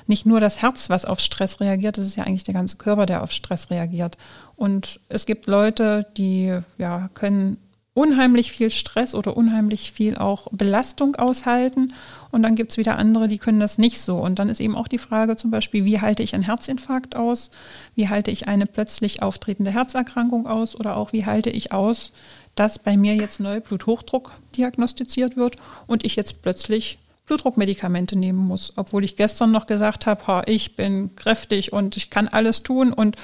nicht 0.06 0.26
nur 0.26 0.40
das 0.40 0.60
Herz, 0.60 0.90
was 0.90 1.04
auf 1.04 1.20
Stress 1.20 1.60
reagiert, 1.60 1.96
es 1.96 2.06
ist 2.06 2.16
ja 2.16 2.24
eigentlich 2.24 2.44
der 2.44 2.54
ganze 2.54 2.76
Körper, 2.76 3.06
der 3.06 3.22
auf 3.22 3.30
Stress 3.30 3.70
reagiert. 3.70 4.18
Und 4.56 5.00
es 5.08 5.26
gibt 5.26 5.46
Leute, 5.46 6.06
die 6.16 6.58
ja, 6.78 7.08
können 7.14 7.56
unheimlich 7.94 8.52
viel 8.52 8.70
Stress 8.70 9.14
oder 9.14 9.36
unheimlich 9.36 9.92
viel 9.92 10.16
auch 10.16 10.48
Belastung 10.50 11.16
aushalten. 11.16 11.92
Und 12.30 12.42
dann 12.42 12.54
gibt 12.54 12.70
es 12.70 12.78
wieder 12.78 12.96
andere, 12.96 13.28
die 13.28 13.38
können 13.38 13.60
das 13.60 13.76
nicht 13.76 14.00
so. 14.00 14.16
Und 14.18 14.38
dann 14.38 14.48
ist 14.48 14.60
eben 14.60 14.76
auch 14.76 14.88
die 14.88 14.98
Frage 14.98 15.36
zum 15.36 15.50
Beispiel, 15.50 15.84
wie 15.84 16.00
halte 16.00 16.22
ich 16.22 16.34
einen 16.34 16.44
Herzinfarkt 16.44 17.16
aus? 17.16 17.50
Wie 17.94 18.08
halte 18.08 18.30
ich 18.30 18.48
eine 18.48 18.66
plötzlich 18.66 19.22
auftretende 19.22 19.72
Herzerkrankung 19.72 20.46
aus? 20.46 20.74
Oder 20.74 20.96
auch 20.96 21.12
wie 21.12 21.26
halte 21.26 21.50
ich 21.50 21.72
aus, 21.72 22.12
dass 22.54 22.78
bei 22.78 22.96
mir 22.96 23.14
jetzt 23.14 23.40
neu 23.40 23.60
Bluthochdruck 23.60 24.32
diagnostiziert 24.56 25.36
wird 25.36 25.56
und 25.86 26.04
ich 26.04 26.16
jetzt 26.16 26.40
plötzlich 26.42 26.98
Blutdruckmedikamente 27.26 28.16
nehmen 28.16 28.40
muss, 28.40 28.72
obwohl 28.76 29.04
ich 29.04 29.16
gestern 29.16 29.52
noch 29.52 29.66
gesagt 29.66 30.06
habe, 30.06 30.50
ich 30.50 30.76
bin 30.76 31.14
kräftig 31.14 31.72
und 31.72 31.96
ich 31.96 32.10
kann 32.10 32.28
alles 32.28 32.62
tun 32.62 32.92
und 32.92 33.16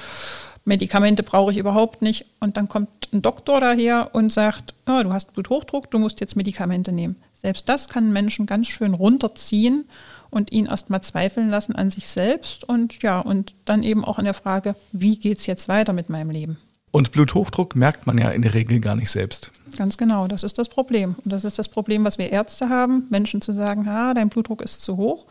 Medikamente 0.69 1.23
brauche 1.23 1.51
ich 1.51 1.57
überhaupt 1.57 2.03
nicht. 2.03 2.27
Und 2.39 2.55
dann 2.55 2.69
kommt 2.69 2.89
ein 3.11 3.23
Doktor 3.23 3.59
daher 3.59 4.11
und 4.13 4.31
sagt, 4.31 4.75
oh, 4.87 5.01
du 5.01 5.11
hast 5.11 5.33
Bluthochdruck, 5.33 5.89
du 5.89 5.97
musst 5.97 6.21
jetzt 6.21 6.35
Medikamente 6.35 6.91
nehmen. 6.91 7.15
Selbst 7.33 7.67
das 7.67 7.89
kann 7.89 8.13
Menschen 8.13 8.45
ganz 8.45 8.67
schön 8.67 8.93
runterziehen 8.93 9.85
und 10.29 10.51
ihn 10.51 10.67
erstmal 10.67 11.01
zweifeln 11.01 11.49
lassen 11.49 11.75
an 11.75 11.89
sich 11.89 12.07
selbst 12.07 12.63
und 12.65 13.01
ja, 13.01 13.19
und 13.19 13.55
dann 13.65 13.81
eben 13.81 14.05
auch 14.05 14.19
an 14.19 14.25
der 14.25 14.35
Frage, 14.35 14.75
wie 14.91 15.17
geht 15.17 15.39
es 15.39 15.47
jetzt 15.47 15.69
weiter 15.69 15.91
mit 15.91 16.09
meinem 16.09 16.29
Leben? 16.29 16.59
Und 16.91 17.11
Bluthochdruck 17.11 17.75
merkt 17.75 18.05
man 18.05 18.19
ja 18.19 18.29
in 18.29 18.43
der 18.43 18.53
Regel 18.53 18.79
gar 18.79 18.95
nicht 18.95 19.09
selbst. 19.09 19.51
Ganz 19.75 19.97
genau, 19.97 20.27
das 20.27 20.43
ist 20.43 20.59
das 20.59 20.69
Problem. 20.69 21.15
Und 21.23 21.33
das 21.33 21.45
ist 21.45 21.57
das 21.57 21.69
Problem, 21.69 22.05
was 22.05 22.19
wir 22.19 22.31
Ärzte 22.31 22.69
haben, 22.69 23.07
Menschen 23.09 23.41
zu 23.41 23.53
sagen, 23.53 23.91
ha, 23.91 24.13
dein 24.13 24.29
Blutdruck 24.29 24.61
ist 24.61 24.83
zu 24.83 24.97
hoch. 24.97 25.25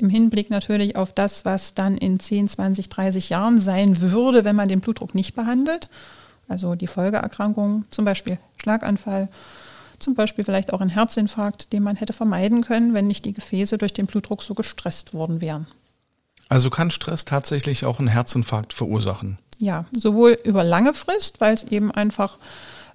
Im 0.00 0.08
Hinblick 0.08 0.48
natürlich 0.48 0.96
auf 0.96 1.12
das, 1.12 1.44
was 1.44 1.74
dann 1.74 1.98
in 1.98 2.18
10, 2.18 2.48
20, 2.48 2.88
30 2.88 3.28
Jahren 3.28 3.60
sein 3.60 4.00
würde, 4.00 4.46
wenn 4.46 4.56
man 4.56 4.66
den 4.66 4.80
Blutdruck 4.80 5.14
nicht 5.14 5.34
behandelt. 5.34 5.90
Also 6.48 6.74
die 6.74 6.86
Folgeerkrankungen, 6.86 7.84
zum 7.90 8.06
Beispiel 8.06 8.38
Schlaganfall, 8.56 9.28
zum 9.98 10.14
Beispiel 10.14 10.42
vielleicht 10.42 10.72
auch 10.72 10.80
ein 10.80 10.88
Herzinfarkt, 10.88 11.74
den 11.74 11.82
man 11.82 11.96
hätte 11.96 12.14
vermeiden 12.14 12.62
können, 12.62 12.94
wenn 12.94 13.08
nicht 13.08 13.26
die 13.26 13.34
Gefäße 13.34 13.76
durch 13.76 13.92
den 13.92 14.06
Blutdruck 14.06 14.42
so 14.42 14.54
gestresst 14.54 15.12
worden 15.12 15.42
wären. 15.42 15.66
Also 16.48 16.70
kann 16.70 16.90
Stress 16.90 17.26
tatsächlich 17.26 17.84
auch 17.84 17.98
einen 17.98 18.08
Herzinfarkt 18.08 18.72
verursachen? 18.72 19.36
Ja, 19.58 19.84
sowohl 19.94 20.38
über 20.44 20.64
lange 20.64 20.94
Frist, 20.94 21.42
weil 21.42 21.52
es 21.52 21.64
eben 21.64 21.92
einfach 21.92 22.38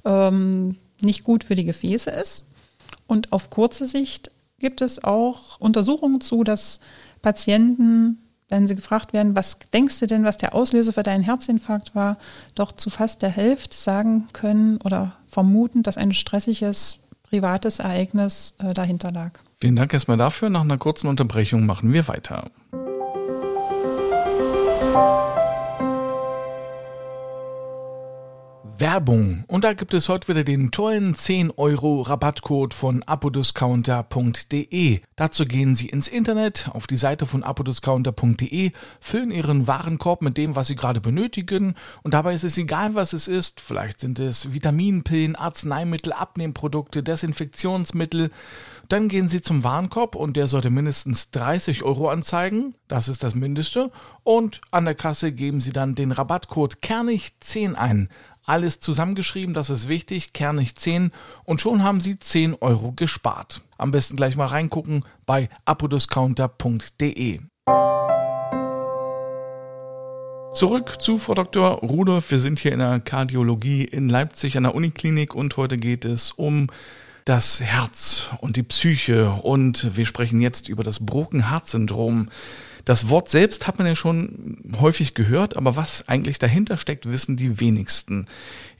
ähm, 0.05 0.77
nicht 1.00 1.24
gut 1.24 1.43
für 1.43 1.53
die 1.53 1.65
Gefäße 1.65 2.09
ist. 2.09 2.45
Und 3.05 3.31
auf 3.31 3.51
kurze 3.51 3.88
Sicht 3.88 4.31
gibt 4.59 4.81
es 4.81 5.03
auch 5.03 5.59
Untersuchungen 5.59 6.21
zu, 6.21 6.43
dass 6.43 6.79
Patienten, 7.21 8.19
wenn 8.50 8.67
sie 8.67 8.75
gefragt 8.75 9.13
werden, 9.13 9.35
was 9.35 9.57
denkst 9.74 10.00
du 10.00 10.07
denn, 10.07 10.24
was 10.24 10.38
der 10.38 10.53
Auslöser 10.53 10.93
für 10.93 11.03
deinen 11.03 11.24
Herzinfarkt 11.24 11.95
war, 11.95 12.17
doch 12.53 12.71
zu 12.71 12.89
fast 12.89 13.21
der 13.21 13.29
Hälfte 13.29 13.75
sagen 13.75 14.27
können 14.33 14.79
oder 14.83 15.13
vermuten, 15.27 15.83
dass 15.83 15.97
ein 15.97 16.13
stressiges 16.13 17.00
privates 17.24 17.79
Ereignis 17.79 18.55
äh, 18.59 18.74
dahinter 18.74 19.12
lag. 19.12 19.31
Vielen 19.59 19.75
Dank 19.75 19.93
erstmal 19.93 20.17
dafür. 20.17 20.50
Nach 20.50 20.62
einer 20.62 20.77
kurzen 20.77 21.07
Unterbrechung 21.07 21.65
machen 21.65 21.91
wir 21.91 22.07
weiter. 22.07 22.51
Werbung. 28.77 29.44
Und 29.48 29.63
da 29.63 29.74
gibt 29.74 29.94
es 29.94 30.10
heute 30.10 30.27
wieder 30.27 30.44
den 30.44 30.72
tollen 30.72 31.15
10 31.15 31.51
Euro 31.51 32.01
Rabattcode 32.01 32.74
von 32.74 33.03
apodiscounter.de. 33.03 35.00
Dazu 35.15 35.46
gehen 35.46 35.75
Sie 35.75 35.88
ins 35.88 36.08
Internet 36.08 36.70
auf 36.74 36.88
die 36.88 36.98
Seite 36.98 37.25
von 37.25 37.44
apodiscounter.de, 37.44 38.72
füllen 39.00 39.32
Ihren 39.32 39.67
Warenkorb 39.67 40.22
mit 40.22 40.38
dem, 40.38 40.55
was 40.55 40.67
Sie 40.67 40.75
gerade 40.75 41.00
benötigen. 41.00 41.75
Und 42.03 42.13
dabei 42.13 42.34
ist 42.34 42.44
es 42.44 42.58
egal, 42.58 42.96
was 42.96 43.13
es 43.13 43.27
ist. 43.27 43.62
Vielleicht 43.62 44.00
sind 44.00 44.20
es 44.20 44.53
Vitaminpillen, 44.53 45.36
Arzneimittel, 45.36 46.12
Abnehmprodukte, 46.13 47.03
Desinfektionsmittel. 47.03 48.32
Dann 48.89 49.08
gehen 49.08 49.27
Sie 49.27 49.41
zum 49.41 49.63
Warenkorb 49.63 50.15
und 50.15 50.38
der 50.38 50.48
sollte 50.48 50.70
mindestens 50.70 51.32
30 51.32 51.84
Euro 51.84 52.10
anzeigen. 52.10 52.75
Das 52.88 53.08
ist 53.08 53.24
das 53.24 53.36
Mindeste. 53.36 53.91
Und 54.24 54.62
an 54.72 54.86
der 54.86 54.96
Kasse 54.96 55.32
geben 55.32 55.62
Sie 55.62 55.72
dann 55.72 55.96
den 55.96 56.12
Rabattcode 56.12 56.75
Kernig10 56.84 57.74
ein. 57.74 58.10
Alles 58.45 58.79
zusammengeschrieben, 58.79 59.55
das 59.55 59.71
ist 59.71 59.87
wichtig, 59.87 60.31
kernig 60.33 60.75
10 60.75 61.11
und 61.45 61.61
schon 61.61 61.81
haben 61.81 61.99
Sie 61.99 62.19
10 62.19 62.55
Euro 62.61 62.91
gespart. 62.91 63.61
Am 63.77 63.89
besten 63.89 64.17
gleich 64.17 64.35
mal 64.35 64.45
reingucken 64.45 65.03
bei 65.25 65.49
apodiscounter.de. 65.65 67.39
Zurück 70.53 71.01
zu 71.01 71.17
Frau 71.17 71.33
Dr. 71.33 71.79
Rudolf. 71.79 72.29
Wir 72.29 72.39
sind 72.39 72.59
hier 72.59 72.71
in 72.71 72.79
der 72.79 72.99
Kardiologie 72.99 73.83
in 73.83 74.09
Leipzig 74.09 74.55
an 74.57 74.63
der 74.63 74.75
Uniklinik 74.75 75.33
und 75.33 75.57
heute 75.57 75.77
geht 75.77 76.05
es 76.05 76.31
um 76.31 76.69
das 77.25 77.59
Herz 77.59 78.29
und 78.41 78.55
die 78.57 78.63
Psyche 78.63 79.31
und 79.31 79.97
wir 79.97 80.05
sprechen 80.05 80.39
jetzt 80.39 80.69
über 80.69 80.83
das 80.83 81.03
Broken-Heart-Syndrom. 81.03 82.29
Das 82.85 83.09
Wort 83.09 83.29
selbst 83.29 83.67
hat 83.67 83.79
man 83.79 83.87
ja 83.87 83.95
schon 83.95 84.59
häufig 84.79 85.15
gehört, 85.15 85.57
aber 85.57 85.75
was 85.75 86.07
eigentlich 86.07 86.37
dahinter 86.37 86.77
steckt, 86.77 87.11
wissen 87.11 87.35
die 87.35 87.59
wenigsten. 87.59 88.27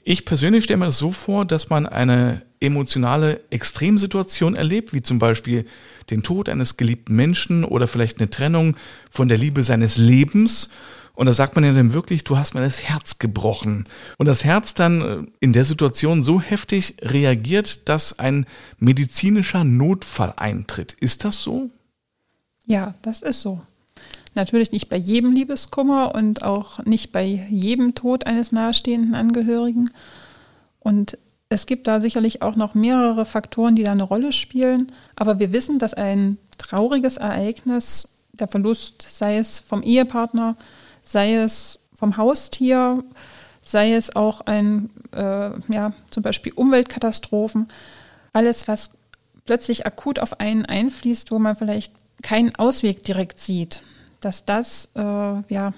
Ich 0.04 0.24
persönlich 0.24 0.64
stelle 0.64 0.78
mir 0.78 0.86
das 0.86 0.98
so 0.98 1.10
vor, 1.10 1.44
dass 1.44 1.68
man 1.68 1.86
eine 1.86 2.42
emotionale 2.60 3.40
Extremsituation 3.50 4.54
erlebt, 4.54 4.92
wie 4.92 5.02
zum 5.02 5.18
Beispiel 5.18 5.66
den 6.10 6.22
Tod 6.22 6.48
eines 6.48 6.76
geliebten 6.76 7.16
Menschen 7.16 7.64
oder 7.64 7.88
vielleicht 7.88 8.20
eine 8.20 8.30
Trennung 8.30 8.76
von 9.10 9.26
der 9.26 9.38
Liebe 9.38 9.64
seines 9.64 9.96
Lebens. 9.96 10.70
Und 11.14 11.26
da 11.26 11.32
sagt 11.32 11.56
man 11.56 11.64
ja 11.64 11.72
dann 11.72 11.92
wirklich, 11.92 12.22
du 12.22 12.38
hast 12.38 12.54
mir 12.54 12.60
das 12.60 12.84
Herz 12.84 13.18
gebrochen. 13.18 13.84
Und 14.18 14.26
das 14.26 14.44
Herz 14.44 14.74
dann 14.74 15.00
äh, 15.00 15.26
in 15.40 15.52
der 15.52 15.64
Situation 15.64 16.22
so 16.22 16.40
heftig 16.40 16.96
reagiert, 17.00 17.88
dass 17.88 18.18
ein 18.18 18.46
medizinischer 18.78 19.64
Notfall 19.64 20.34
eintritt. 20.36 20.92
Ist 21.00 21.24
das 21.24 21.42
so? 21.42 21.70
Ja, 22.66 22.94
das 23.02 23.22
ist 23.22 23.40
so. 23.40 23.62
Natürlich 24.36 24.70
nicht 24.70 24.90
bei 24.90 24.98
jedem 24.98 25.32
Liebeskummer 25.32 26.14
und 26.14 26.44
auch 26.44 26.84
nicht 26.84 27.10
bei 27.10 27.24
jedem 27.24 27.94
Tod 27.94 28.26
eines 28.26 28.52
nahestehenden 28.52 29.14
Angehörigen. 29.14 29.90
Und 30.78 31.16
es 31.48 31.64
gibt 31.64 31.86
da 31.86 32.02
sicherlich 32.02 32.42
auch 32.42 32.54
noch 32.54 32.74
mehrere 32.74 33.24
Faktoren, 33.24 33.76
die 33.76 33.82
da 33.82 33.92
eine 33.92 34.02
Rolle 34.02 34.32
spielen. 34.32 34.92
Aber 35.16 35.38
wir 35.38 35.54
wissen, 35.54 35.78
dass 35.78 35.94
ein 35.94 36.36
trauriges 36.58 37.16
Ereignis, 37.16 38.08
der 38.34 38.46
Verlust, 38.46 39.06
sei 39.08 39.38
es 39.38 39.58
vom 39.58 39.82
Ehepartner, 39.82 40.56
sei 41.02 41.36
es 41.36 41.78
vom 41.94 42.18
Haustier, 42.18 43.02
sei 43.62 43.94
es 43.94 44.16
auch 44.16 44.42
ein, 44.42 44.90
äh, 45.12 45.50
ja, 45.72 45.94
zum 46.10 46.22
Beispiel 46.22 46.52
Umweltkatastrophen, 46.52 47.68
alles, 48.34 48.68
was 48.68 48.90
plötzlich 49.46 49.86
akut 49.86 50.18
auf 50.18 50.40
einen 50.40 50.66
einfließt, 50.66 51.30
wo 51.30 51.38
man 51.38 51.56
vielleicht 51.56 51.94
keinen 52.22 52.54
Ausweg 52.56 53.02
direkt 53.02 53.40
sieht, 53.40 53.80
dass 54.20 54.44
das 54.44 54.88
äh, 54.94 55.00
ja 55.00 55.72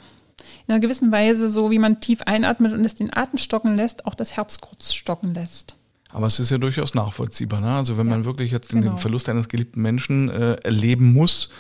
in 0.66 0.75
einer 0.75 0.80
gewissen 0.80 1.11
Weise, 1.12 1.50
so 1.50 1.71
wie 1.71 1.78
man 1.78 2.00
tief 2.00 2.23
einatmet 2.23 2.73
und 2.73 2.85
es 2.85 2.95
den 2.95 3.14
Atem 3.14 3.38
stocken 3.38 3.76
lässt, 3.76 4.07
auch 4.07 4.14
das 4.14 4.37
Herz 4.37 4.61
kurz 4.61 4.95
stocken 4.95 5.35
lässt. 5.35 5.75
Aber 6.11 6.26
es 6.26 6.40
ist 6.40 6.50
ja 6.50 6.59
durchaus 6.59 6.95
nachvollziehbar. 6.95 7.61
Ne? 7.61 7.75
Also 7.75 7.99
wenn 7.99 8.07
ja, 8.07 8.14
man 8.14 8.25
wirklich 8.25 8.50
jetzt 8.50 8.71
genau. 8.71 8.92
den 8.92 8.99
Verlust 8.99 9.28
eines 9.28 9.49
geliebten 9.49 9.83
Menschen 9.83 10.30
äh, 10.30 10.54
erleben 10.62 11.12
muss, 11.12 11.50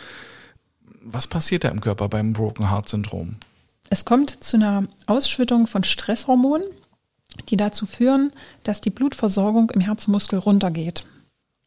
was 1.02 1.26
passiert 1.26 1.64
da 1.64 1.68
im 1.68 1.80
Körper 1.80 2.08
beim 2.08 2.32
Broken 2.32 2.70
Heart 2.70 2.88
Syndrom? 2.88 3.36
Es 3.90 4.04
kommt 4.04 4.42
zu 4.42 4.56
einer 4.56 4.84
Ausschüttung 5.06 5.66
von 5.66 5.84
Stresshormonen, 5.84 6.66
die 7.48 7.56
dazu 7.56 7.86
führen, 7.86 8.32
dass 8.62 8.80
die 8.80 8.90
Blutversorgung 8.90 9.70
im 9.70 9.80
Herzmuskel 9.80 10.38
runtergeht. 10.38 11.04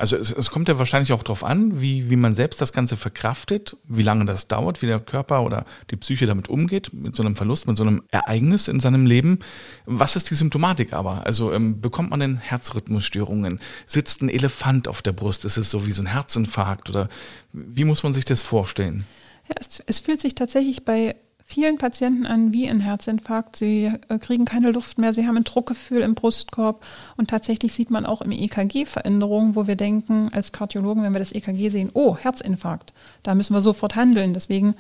Also 0.01 0.17
es, 0.17 0.31
es, 0.31 0.49
kommt 0.49 0.67
ja 0.67 0.79
wahrscheinlich 0.79 1.13
auch 1.13 1.21
darauf 1.21 1.43
an, 1.43 1.79
wie, 1.79 2.09
wie 2.09 2.15
man 2.15 2.33
selbst 2.33 2.59
das 2.59 2.73
Ganze 2.73 2.97
verkraftet, 2.97 3.77
wie 3.87 4.01
lange 4.01 4.25
das 4.25 4.47
dauert, 4.47 4.81
wie 4.81 4.87
der 4.87 4.99
Körper 4.99 5.43
oder 5.43 5.63
die 5.91 5.95
Psyche 5.95 6.25
damit 6.25 6.49
umgeht, 6.49 6.91
mit 6.91 7.15
so 7.15 7.21
einem 7.21 7.35
Verlust, 7.35 7.67
mit 7.67 7.77
so 7.77 7.83
einem 7.83 8.01
Ereignis 8.09 8.67
in 8.67 8.79
seinem 8.79 9.05
Leben. 9.05 9.37
Was 9.85 10.15
ist 10.15 10.31
die 10.31 10.35
Symptomatik 10.35 10.93
aber? 10.93 11.27
Also 11.27 11.53
ähm, 11.53 11.81
bekommt 11.81 12.09
man 12.09 12.19
denn 12.19 12.37
Herzrhythmusstörungen? 12.37 13.59
Sitzt 13.85 14.23
ein 14.23 14.29
Elefant 14.29 14.87
auf 14.87 15.03
der 15.03 15.11
Brust? 15.11 15.45
Ist 15.45 15.57
es 15.57 15.69
so 15.69 15.85
wie 15.85 15.91
so 15.91 16.01
ein 16.01 16.07
Herzinfarkt? 16.07 16.89
Oder 16.89 17.07
wie 17.53 17.83
muss 17.83 18.01
man 18.01 18.11
sich 18.11 18.25
das 18.25 18.41
vorstellen? 18.41 19.05
Ja, 19.49 19.55
es, 19.59 19.83
es 19.85 19.99
fühlt 19.99 20.19
sich 20.19 20.33
tatsächlich 20.33 20.83
bei 20.83 21.15
vielen 21.51 21.77
Patienten 21.77 22.25
an 22.25 22.53
wie 22.53 22.69
ein 22.69 22.79
Herzinfarkt. 22.79 23.57
Sie 23.57 23.91
äh, 24.07 24.17
kriegen 24.19 24.45
keine 24.45 24.71
Luft 24.71 24.97
mehr, 24.97 25.13
sie 25.13 25.27
haben 25.27 25.35
ein 25.35 25.43
Druckgefühl 25.43 26.01
im 26.01 26.15
Brustkorb 26.15 26.83
und 27.17 27.29
tatsächlich 27.29 27.73
sieht 27.73 27.91
man 27.91 28.05
auch 28.05 28.21
im 28.21 28.31
EKG 28.31 28.85
Veränderungen, 28.85 29.55
wo 29.55 29.67
wir 29.67 29.75
denken 29.75 30.29
als 30.31 30.53
Kardiologen, 30.53 31.03
wenn 31.03 31.13
wir 31.13 31.19
das 31.19 31.33
EKG 31.33 31.69
sehen, 31.69 31.91
oh, 31.93 32.15
Herzinfarkt, 32.15 32.93
da 33.23 33.35
müssen 33.35 33.53
wir 33.53 33.61
sofort 33.61 33.97
handeln. 33.97 34.33
Deswegen 34.33 34.75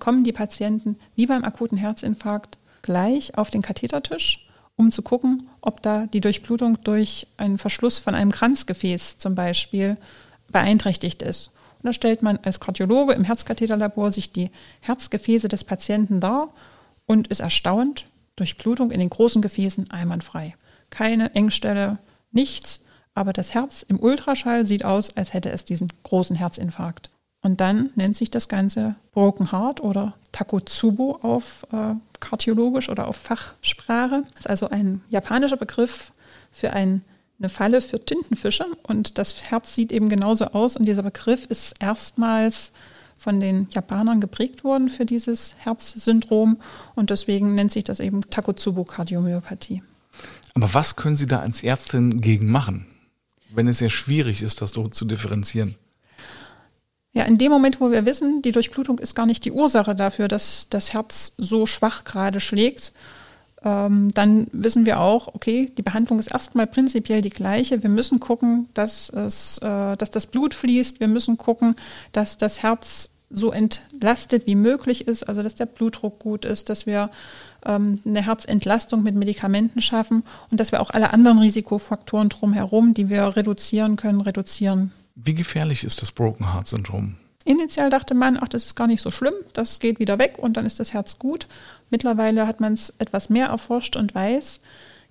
kommen 0.00 0.24
die 0.24 0.32
Patienten 0.32 0.96
wie 1.14 1.26
beim 1.26 1.44
akuten 1.44 1.78
Herzinfarkt 1.78 2.58
gleich 2.82 3.38
auf 3.38 3.50
den 3.50 3.62
Kathetertisch, 3.62 4.48
um 4.74 4.90
zu 4.90 5.02
gucken, 5.02 5.48
ob 5.60 5.82
da 5.82 6.06
die 6.06 6.20
Durchblutung 6.20 6.78
durch 6.82 7.28
einen 7.36 7.58
Verschluss 7.58 7.98
von 7.98 8.16
einem 8.16 8.32
Kranzgefäß 8.32 9.18
zum 9.18 9.36
Beispiel 9.36 9.98
beeinträchtigt 10.50 11.22
ist. 11.22 11.52
Und 11.78 11.86
da 11.86 11.92
stellt 11.92 12.22
man 12.22 12.38
als 12.42 12.60
Kardiologe 12.60 13.12
im 13.12 13.24
Herzkatheterlabor 13.24 14.12
sich 14.12 14.32
die 14.32 14.50
Herzgefäße 14.80 15.48
des 15.48 15.64
Patienten 15.64 16.20
dar 16.20 16.48
und 17.06 17.28
ist 17.28 17.40
erstaunt, 17.40 18.06
Durchblutung 18.36 18.90
in 18.90 19.00
den 19.00 19.10
großen 19.10 19.42
Gefäßen 19.42 19.90
einwandfrei. 19.90 20.54
Keine 20.90 21.34
Engstelle, 21.34 21.98
nichts, 22.30 22.80
aber 23.14 23.32
das 23.32 23.54
Herz 23.54 23.82
im 23.82 23.98
Ultraschall 24.00 24.64
sieht 24.64 24.84
aus, 24.84 25.16
als 25.16 25.34
hätte 25.34 25.50
es 25.50 25.64
diesen 25.64 25.92
großen 26.04 26.36
Herzinfarkt. 26.36 27.10
Und 27.42 27.60
dann 27.60 27.90
nennt 27.94 28.16
sich 28.16 28.30
das 28.30 28.48
Ganze 28.48 28.96
Broken 29.12 29.52
Heart 29.52 29.80
oder 29.80 30.14
Takotsubo 30.32 31.18
auf 31.22 31.66
äh, 31.72 31.94
kardiologisch 32.20 32.88
oder 32.88 33.06
auf 33.08 33.16
Fachsprache. 33.16 34.24
Das 34.34 34.40
ist 34.40 34.50
also 34.50 34.70
ein 34.70 35.02
japanischer 35.08 35.56
Begriff 35.56 36.12
für 36.50 36.72
ein, 36.72 37.02
eine 37.38 37.48
Falle 37.48 37.80
für 37.80 38.04
Tintenfische. 38.04 38.66
Und 38.82 39.18
das 39.18 39.50
Herz 39.50 39.74
sieht 39.74 39.92
eben 39.92 40.08
genauso 40.08 40.46
aus. 40.46 40.76
Und 40.76 40.86
dieser 40.86 41.02
Begriff 41.02 41.46
ist 41.46 41.74
erstmals 41.80 42.72
von 43.16 43.40
den 43.40 43.68
Japanern 43.70 44.20
geprägt 44.20 44.64
worden 44.64 44.88
für 44.88 45.04
dieses 45.04 45.54
Herzsyndrom. 45.58 46.58
Und 46.94 47.10
deswegen 47.10 47.54
nennt 47.54 47.72
sich 47.72 47.84
das 47.84 48.00
eben 48.00 48.22
Takotsubo-Kardiomyopathie. 48.22 49.82
Aber 50.54 50.72
was 50.74 50.96
können 50.96 51.16
Sie 51.16 51.26
da 51.26 51.40
als 51.40 51.62
Ärztin 51.62 52.20
gegen 52.20 52.50
machen, 52.50 52.86
wenn 53.50 53.68
es 53.68 53.78
sehr 53.78 53.90
schwierig 53.90 54.42
ist, 54.42 54.60
das 54.62 54.72
so 54.72 54.88
zu 54.88 55.04
differenzieren? 55.04 55.76
Ja, 57.12 57.24
in 57.24 57.38
dem 57.38 57.50
Moment, 57.50 57.80
wo 57.80 57.90
wir 57.90 58.04
wissen, 58.06 58.42
die 58.42 58.52
Durchblutung 58.52 58.98
ist 58.98 59.14
gar 59.14 59.26
nicht 59.26 59.44
die 59.44 59.52
Ursache 59.52 59.94
dafür, 59.94 60.28
dass 60.28 60.68
das 60.68 60.92
Herz 60.92 61.32
so 61.38 61.66
schwach 61.66 62.04
gerade 62.04 62.40
schlägt, 62.40 62.92
ähm, 63.64 64.12
dann 64.14 64.46
wissen 64.52 64.86
wir 64.86 65.00
auch, 65.00 65.34
okay, 65.34 65.70
die 65.76 65.82
Behandlung 65.82 66.18
ist 66.18 66.30
erstmal 66.30 66.66
prinzipiell 66.66 67.22
die 67.22 67.30
gleiche. 67.30 67.82
Wir 67.82 67.90
müssen 67.90 68.20
gucken, 68.20 68.68
dass, 68.74 69.10
es, 69.10 69.58
äh, 69.58 69.96
dass 69.96 70.10
das 70.10 70.26
Blut 70.26 70.54
fließt. 70.54 71.00
Wir 71.00 71.08
müssen 71.08 71.36
gucken, 71.36 71.74
dass 72.12 72.38
das 72.38 72.62
Herz 72.62 73.10
so 73.30 73.50
entlastet 73.50 74.46
wie 74.46 74.54
möglich 74.54 75.06
ist, 75.06 75.28
also 75.28 75.42
dass 75.42 75.54
der 75.54 75.66
Blutdruck 75.66 76.18
gut 76.18 76.44
ist, 76.44 76.70
dass 76.70 76.86
wir 76.86 77.10
ähm, 77.66 78.00
eine 78.04 78.24
Herzentlastung 78.24 79.02
mit 79.02 79.14
Medikamenten 79.14 79.82
schaffen 79.82 80.24
und 80.50 80.60
dass 80.60 80.72
wir 80.72 80.80
auch 80.80 80.90
alle 80.90 81.12
anderen 81.12 81.38
Risikofaktoren 81.38 82.28
drumherum, 82.30 82.94
die 82.94 83.08
wir 83.08 83.36
reduzieren 83.36 83.96
können, 83.96 84.20
reduzieren. 84.20 84.92
Wie 85.14 85.34
gefährlich 85.34 85.84
ist 85.84 86.00
das 86.00 86.12
Broken 86.12 86.54
Heart 86.54 86.68
Syndrom? 86.68 87.16
Initial 87.48 87.88
dachte 87.88 88.14
man, 88.14 88.38
ach, 88.40 88.48
das 88.48 88.66
ist 88.66 88.76
gar 88.76 88.86
nicht 88.86 89.00
so 89.00 89.10
schlimm, 89.10 89.34
das 89.54 89.80
geht 89.80 89.98
wieder 89.98 90.18
weg 90.18 90.34
und 90.38 90.56
dann 90.56 90.66
ist 90.66 90.80
das 90.80 90.92
Herz 90.92 91.18
gut. 91.18 91.48
Mittlerweile 91.88 92.46
hat 92.46 92.60
man 92.60 92.74
es 92.74 92.90
etwas 92.98 93.30
mehr 93.30 93.46
erforscht 93.46 93.96
und 93.96 94.14
weiß, 94.14 94.60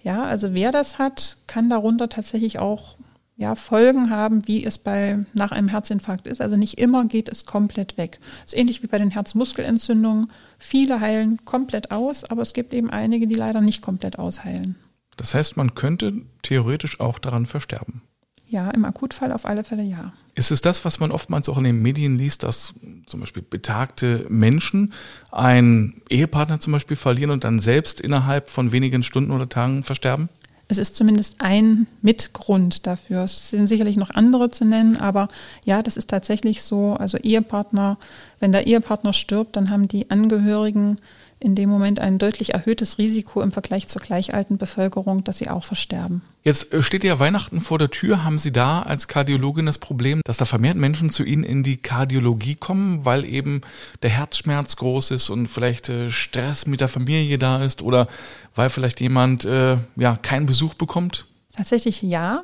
ja, 0.03 0.23
also 0.23 0.53
wer 0.53 0.71
das 0.71 0.99
hat, 0.99 1.37
kann 1.47 1.69
darunter 1.69 2.09
tatsächlich 2.09 2.59
auch 2.59 2.97
ja, 3.37 3.55
Folgen 3.55 4.11
haben, 4.11 4.47
wie 4.47 4.63
es 4.63 4.77
bei 4.77 5.25
nach 5.33 5.51
einem 5.51 5.67
Herzinfarkt 5.67 6.27
ist. 6.27 6.39
Also 6.39 6.57
nicht 6.57 6.77
immer 6.77 7.05
geht 7.05 7.27
es 7.27 7.45
komplett 7.45 7.97
weg. 7.97 8.19
Das 8.43 8.53
ist 8.53 8.59
ähnlich 8.59 8.83
wie 8.83 8.87
bei 8.87 8.99
den 8.99 9.11
Herzmuskelentzündungen. 9.11 10.31
Viele 10.59 10.99
heilen 10.99 11.43
komplett 11.43 11.91
aus, 11.91 12.23
aber 12.23 12.43
es 12.43 12.53
gibt 12.53 12.73
eben 12.73 12.89
einige, 12.91 13.27
die 13.27 13.35
leider 13.35 13.61
nicht 13.61 13.81
komplett 13.81 14.19
ausheilen. 14.19 14.75
Das 15.17 15.33
heißt, 15.33 15.57
man 15.57 15.73
könnte 15.73 16.13
theoretisch 16.43 16.99
auch 16.99 17.17
daran 17.17 17.47
versterben. 17.47 18.01
Ja, 18.49 18.69
im 18.71 18.85
Akutfall 18.85 19.31
auf 19.33 19.45
alle 19.45 19.63
Fälle 19.63 19.83
ja. 19.83 20.13
Ist 20.35 20.51
es 20.51 20.61
das, 20.61 20.85
was 20.85 20.99
man 20.99 21.11
oftmals 21.11 21.49
auch 21.49 21.57
in 21.57 21.65
den 21.65 21.81
Medien 21.81 22.17
liest, 22.17 22.43
dass 22.43 22.73
zum 23.05 23.19
Beispiel 23.19 23.43
betagte 23.43 24.25
Menschen 24.29 24.93
einen 25.31 26.01
Ehepartner 26.09 26.59
zum 26.59 26.73
Beispiel 26.73 26.95
verlieren 26.95 27.31
und 27.31 27.43
dann 27.43 27.59
selbst 27.59 27.99
innerhalb 27.99 28.49
von 28.49 28.71
wenigen 28.71 29.03
Stunden 29.03 29.31
oder 29.31 29.49
Tagen 29.49 29.83
versterben? 29.83 30.29
Es 30.69 30.77
ist 30.77 30.95
zumindest 30.97 31.35
ein 31.39 31.87
Mitgrund 32.01 32.87
dafür. 32.87 33.23
Es 33.23 33.51
sind 33.51 33.67
sicherlich 33.67 33.95
noch 33.95 34.09
andere 34.09 34.49
zu 34.49 34.65
nennen, 34.65 34.97
aber 34.97 35.29
ja, 35.65 35.81
das 35.81 35.95
ist 35.95 36.09
tatsächlich 36.09 36.61
so. 36.61 36.93
Also 36.93 37.17
Ehepartner, 37.17 37.97
wenn 38.39 38.51
der 38.51 38.67
Ehepartner 38.67 39.13
stirbt, 39.13 39.55
dann 39.55 39.69
haben 39.69 39.87
die 39.87 40.11
Angehörigen 40.11 40.97
in 41.39 41.53
dem 41.53 41.69
Moment 41.69 41.99
ein 41.99 42.17
deutlich 42.17 42.53
erhöhtes 42.53 42.97
Risiko 42.97 43.41
im 43.41 43.51
Vergleich 43.51 43.87
zur 43.87 44.01
gleich 44.01 44.33
alten 44.33 44.57
Bevölkerung, 44.57 45.23
dass 45.23 45.37
sie 45.37 45.49
auch 45.49 45.63
versterben. 45.63 46.21
Jetzt 46.43 46.73
äh, 46.73 46.81
steht 46.81 47.03
ja 47.03 47.19
Weihnachten 47.19 47.61
vor 47.61 47.77
der 47.77 47.91
Tür. 47.91 48.23
Haben 48.23 48.39
Sie 48.39 48.51
da 48.51 48.81
als 48.81 49.07
Kardiologin 49.07 49.65
das 49.65 49.77
Problem, 49.77 50.21
dass 50.25 50.37
da 50.37 50.45
vermehrt 50.45 50.77
Menschen 50.77 51.09
zu 51.09 51.23
Ihnen 51.23 51.43
in 51.43 51.61
die 51.61 51.77
Kardiologie 51.77 52.55
kommen, 52.55 53.05
weil 53.05 53.25
eben 53.25 53.61
der 54.01 54.09
Herzschmerz 54.09 54.77
groß 54.77 55.11
ist 55.11 55.29
und 55.29 55.47
vielleicht 55.47 55.89
äh, 55.89 56.09
Stress 56.09 56.65
mit 56.65 56.81
der 56.81 56.87
Familie 56.87 57.37
da 57.37 57.61
ist 57.63 57.81
oder 57.81 58.07
weil 58.55 58.69
vielleicht 58.69 58.99
jemand 58.99 59.45
äh, 59.45 59.77
ja 59.95 60.15
keinen 60.15 60.47
Besuch 60.47 60.73
bekommt? 60.73 61.25
Tatsächlich 61.55 62.01
ja, 62.01 62.43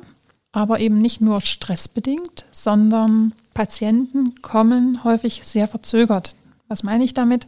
aber 0.52 0.78
eben 0.78 1.00
nicht 1.00 1.20
nur 1.20 1.40
stressbedingt, 1.40 2.44
sondern 2.52 3.32
Patienten 3.54 4.40
kommen 4.40 5.02
häufig 5.02 5.42
sehr 5.44 5.66
verzögert. 5.66 6.36
Was 6.68 6.82
meine 6.82 7.04
ich 7.04 7.14
damit? 7.14 7.46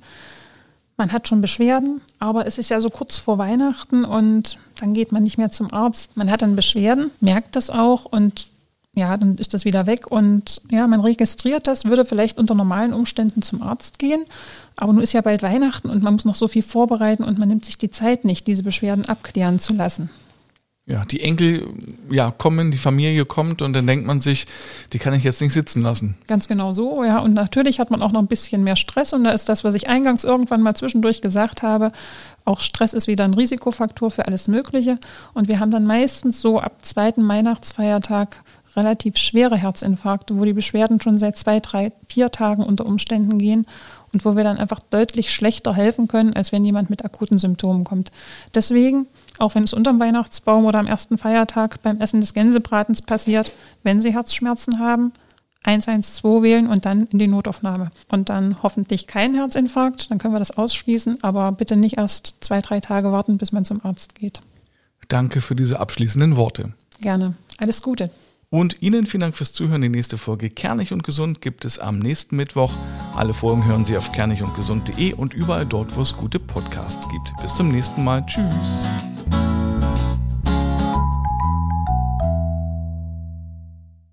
Man 0.96 1.12
hat 1.12 1.28
schon 1.28 1.40
Beschwerden, 1.40 2.00
aber 2.18 2.46
es 2.46 2.58
ist 2.58 2.70
ja 2.70 2.80
so 2.80 2.90
kurz 2.90 3.18
vor 3.18 3.38
Weihnachten 3.38 4.04
und 4.04 4.58
dann 4.80 4.94
geht 4.94 5.12
man 5.12 5.22
nicht 5.22 5.38
mehr 5.38 5.50
zum 5.50 5.72
Arzt. 5.72 6.16
Man 6.16 6.30
hat 6.30 6.42
dann 6.42 6.56
Beschwerden, 6.56 7.10
merkt 7.20 7.56
das 7.56 7.70
auch 7.70 8.06
und 8.06 8.46
ja, 8.94 9.14
dann 9.18 9.36
ist 9.36 9.52
das 9.52 9.66
wieder 9.66 9.86
weg 9.86 10.10
und 10.10 10.62
ja, 10.70 10.86
man 10.86 11.00
registriert 11.00 11.66
das, 11.66 11.84
würde 11.84 12.06
vielleicht 12.06 12.38
unter 12.38 12.54
normalen 12.54 12.94
Umständen 12.94 13.42
zum 13.42 13.62
Arzt 13.62 13.98
gehen, 13.98 14.24
aber 14.74 14.94
nun 14.94 15.02
ist 15.02 15.12
ja 15.12 15.20
bald 15.20 15.42
Weihnachten 15.42 15.90
und 15.90 16.02
man 16.02 16.14
muss 16.14 16.24
noch 16.24 16.34
so 16.34 16.48
viel 16.48 16.62
vorbereiten 16.62 17.22
und 17.22 17.38
man 17.38 17.48
nimmt 17.48 17.66
sich 17.66 17.76
die 17.76 17.90
Zeit 17.90 18.24
nicht, 18.24 18.46
diese 18.46 18.62
Beschwerden 18.62 19.04
abklären 19.04 19.58
zu 19.58 19.74
lassen 19.74 20.08
ja, 20.88 21.04
die 21.04 21.20
Enkel 21.20 21.74
ja 22.10 22.30
kommen, 22.30 22.70
die 22.70 22.78
Familie 22.78 23.24
kommt 23.24 23.60
und 23.60 23.72
dann 23.72 23.88
denkt 23.88 24.06
man 24.06 24.20
sich, 24.20 24.46
die 24.92 25.00
kann 25.00 25.14
ich 25.14 25.24
jetzt 25.24 25.40
nicht 25.40 25.52
sitzen 25.52 25.82
lassen. 25.82 26.16
Ganz 26.28 26.46
genau 26.46 26.72
so, 26.72 27.02
ja. 27.02 27.18
Und 27.18 27.34
natürlich 27.34 27.80
hat 27.80 27.90
man 27.90 28.02
auch 28.02 28.12
noch 28.12 28.20
ein 28.20 28.28
bisschen 28.28 28.62
mehr 28.62 28.76
Stress 28.76 29.12
und 29.12 29.24
da 29.24 29.32
ist 29.32 29.48
das, 29.48 29.64
was 29.64 29.74
ich 29.74 29.88
eingangs 29.88 30.22
irgendwann 30.22 30.62
mal 30.62 30.76
zwischendurch 30.76 31.22
gesagt 31.22 31.62
habe, 31.62 31.90
auch 32.44 32.60
Stress 32.60 32.92
ist 32.92 33.08
wieder 33.08 33.24
ein 33.24 33.34
Risikofaktor 33.34 34.12
für 34.12 34.28
alles 34.28 34.46
Mögliche. 34.46 34.98
Und 35.34 35.48
wir 35.48 35.58
haben 35.58 35.72
dann 35.72 35.86
meistens 35.86 36.40
so 36.40 36.60
ab 36.60 36.76
zweiten 36.82 37.26
Weihnachtsfeiertag 37.26 38.44
relativ 38.76 39.16
schwere 39.16 39.56
Herzinfarkte, 39.56 40.38
wo 40.38 40.44
die 40.44 40.52
Beschwerden 40.52 41.00
schon 41.00 41.18
seit 41.18 41.36
zwei, 41.38 41.58
drei, 41.60 41.92
vier 42.06 42.30
Tagen 42.30 42.62
unter 42.62 42.86
Umständen 42.86 43.38
gehen 43.38 43.66
und 44.12 44.24
wo 44.24 44.36
wir 44.36 44.44
dann 44.44 44.58
einfach 44.58 44.80
deutlich 44.90 45.34
schlechter 45.34 45.74
helfen 45.74 46.06
können, 46.06 46.34
als 46.34 46.52
wenn 46.52 46.64
jemand 46.64 46.90
mit 46.90 47.04
akuten 47.04 47.38
Symptomen 47.38 47.84
kommt. 47.84 48.12
Deswegen, 48.54 49.06
auch 49.38 49.54
wenn 49.54 49.64
es 49.64 49.72
unterm 49.72 50.00
Weihnachtsbaum 50.00 50.64
oder 50.64 50.78
am 50.78 50.86
ersten 50.86 51.18
Feiertag 51.18 51.82
beim 51.82 52.00
Essen 52.00 52.20
des 52.20 52.34
Gänsebratens 52.34 53.02
passiert, 53.02 53.52
wenn 53.82 54.00
Sie 54.00 54.12
Herzschmerzen 54.12 54.78
haben, 54.78 55.12
112 55.64 56.42
wählen 56.42 56.66
und 56.68 56.86
dann 56.86 57.06
in 57.06 57.18
die 57.18 57.26
Notaufnahme. 57.26 57.90
Und 58.08 58.28
dann 58.28 58.62
hoffentlich 58.62 59.06
kein 59.06 59.34
Herzinfarkt, 59.34 60.10
dann 60.10 60.18
können 60.18 60.34
wir 60.34 60.38
das 60.38 60.56
ausschließen, 60.56 61.22
aber 61.22 61.52
bitte 61.52 61.76
nicht 61.76 61.98
erst 61.98 62.36
zwei, 62.40 62.60
drei 62.60 62.80
Tage 62.80 63.12
warten, 63.12 63.36
bis 63.38 63.52
man 63.52 63.64
zum 63.64 63.84
Arzt 63.84 64.14
geht. 64.14 64.40
Danke 65.08 65.40
für 65.40 65.56
diese 65.56 65.80
abschließenden 65.80 66.36
Worte. 66.36 66.72
Gerne. 67.00 67.34
Alles 67.58 67.82
Gute. 67.82 68.10
Und 68.48 68.80
Ihnen 68.80 69.06
vielen 69.06 69.22
Dank 69.22 69.36
fürs 69.36 69.52
Zuhören. 69.52 69.82
Die 69.82 69.88
nächste 69.88 70.18
Folge 70.18 70.50
Kernig 70.50 70.92
und 70.92 71.02
Gesund 71.02 71.40
gibt 71.40 71.64
es 71.64 71.78
am 71.78 71.98
nächsten 71.98 72.36
Mittwoch. 72.36 72.72
Alle 73.14 73.34
Folgen 73.34 73.66
hören 73.66 73.84
Sie 73.84 73.96
auf 73.96 74.12
kernigundgesund.de 74.12 75.14
und 75.14 75.34
überall 75.34 75.66
dort, 75.66 75.96
wo 75.96 76.02
es 76.02 76.16
gute 76.16 76.38
Podcasts 76.38 77.08
gibt. 77.10 77.42
Bis 77.42 77.54
zum 77.56 77.68
nächsten 77.68 78.04
Mal. 78.04 78.24
Tschüss. 78.26 79.15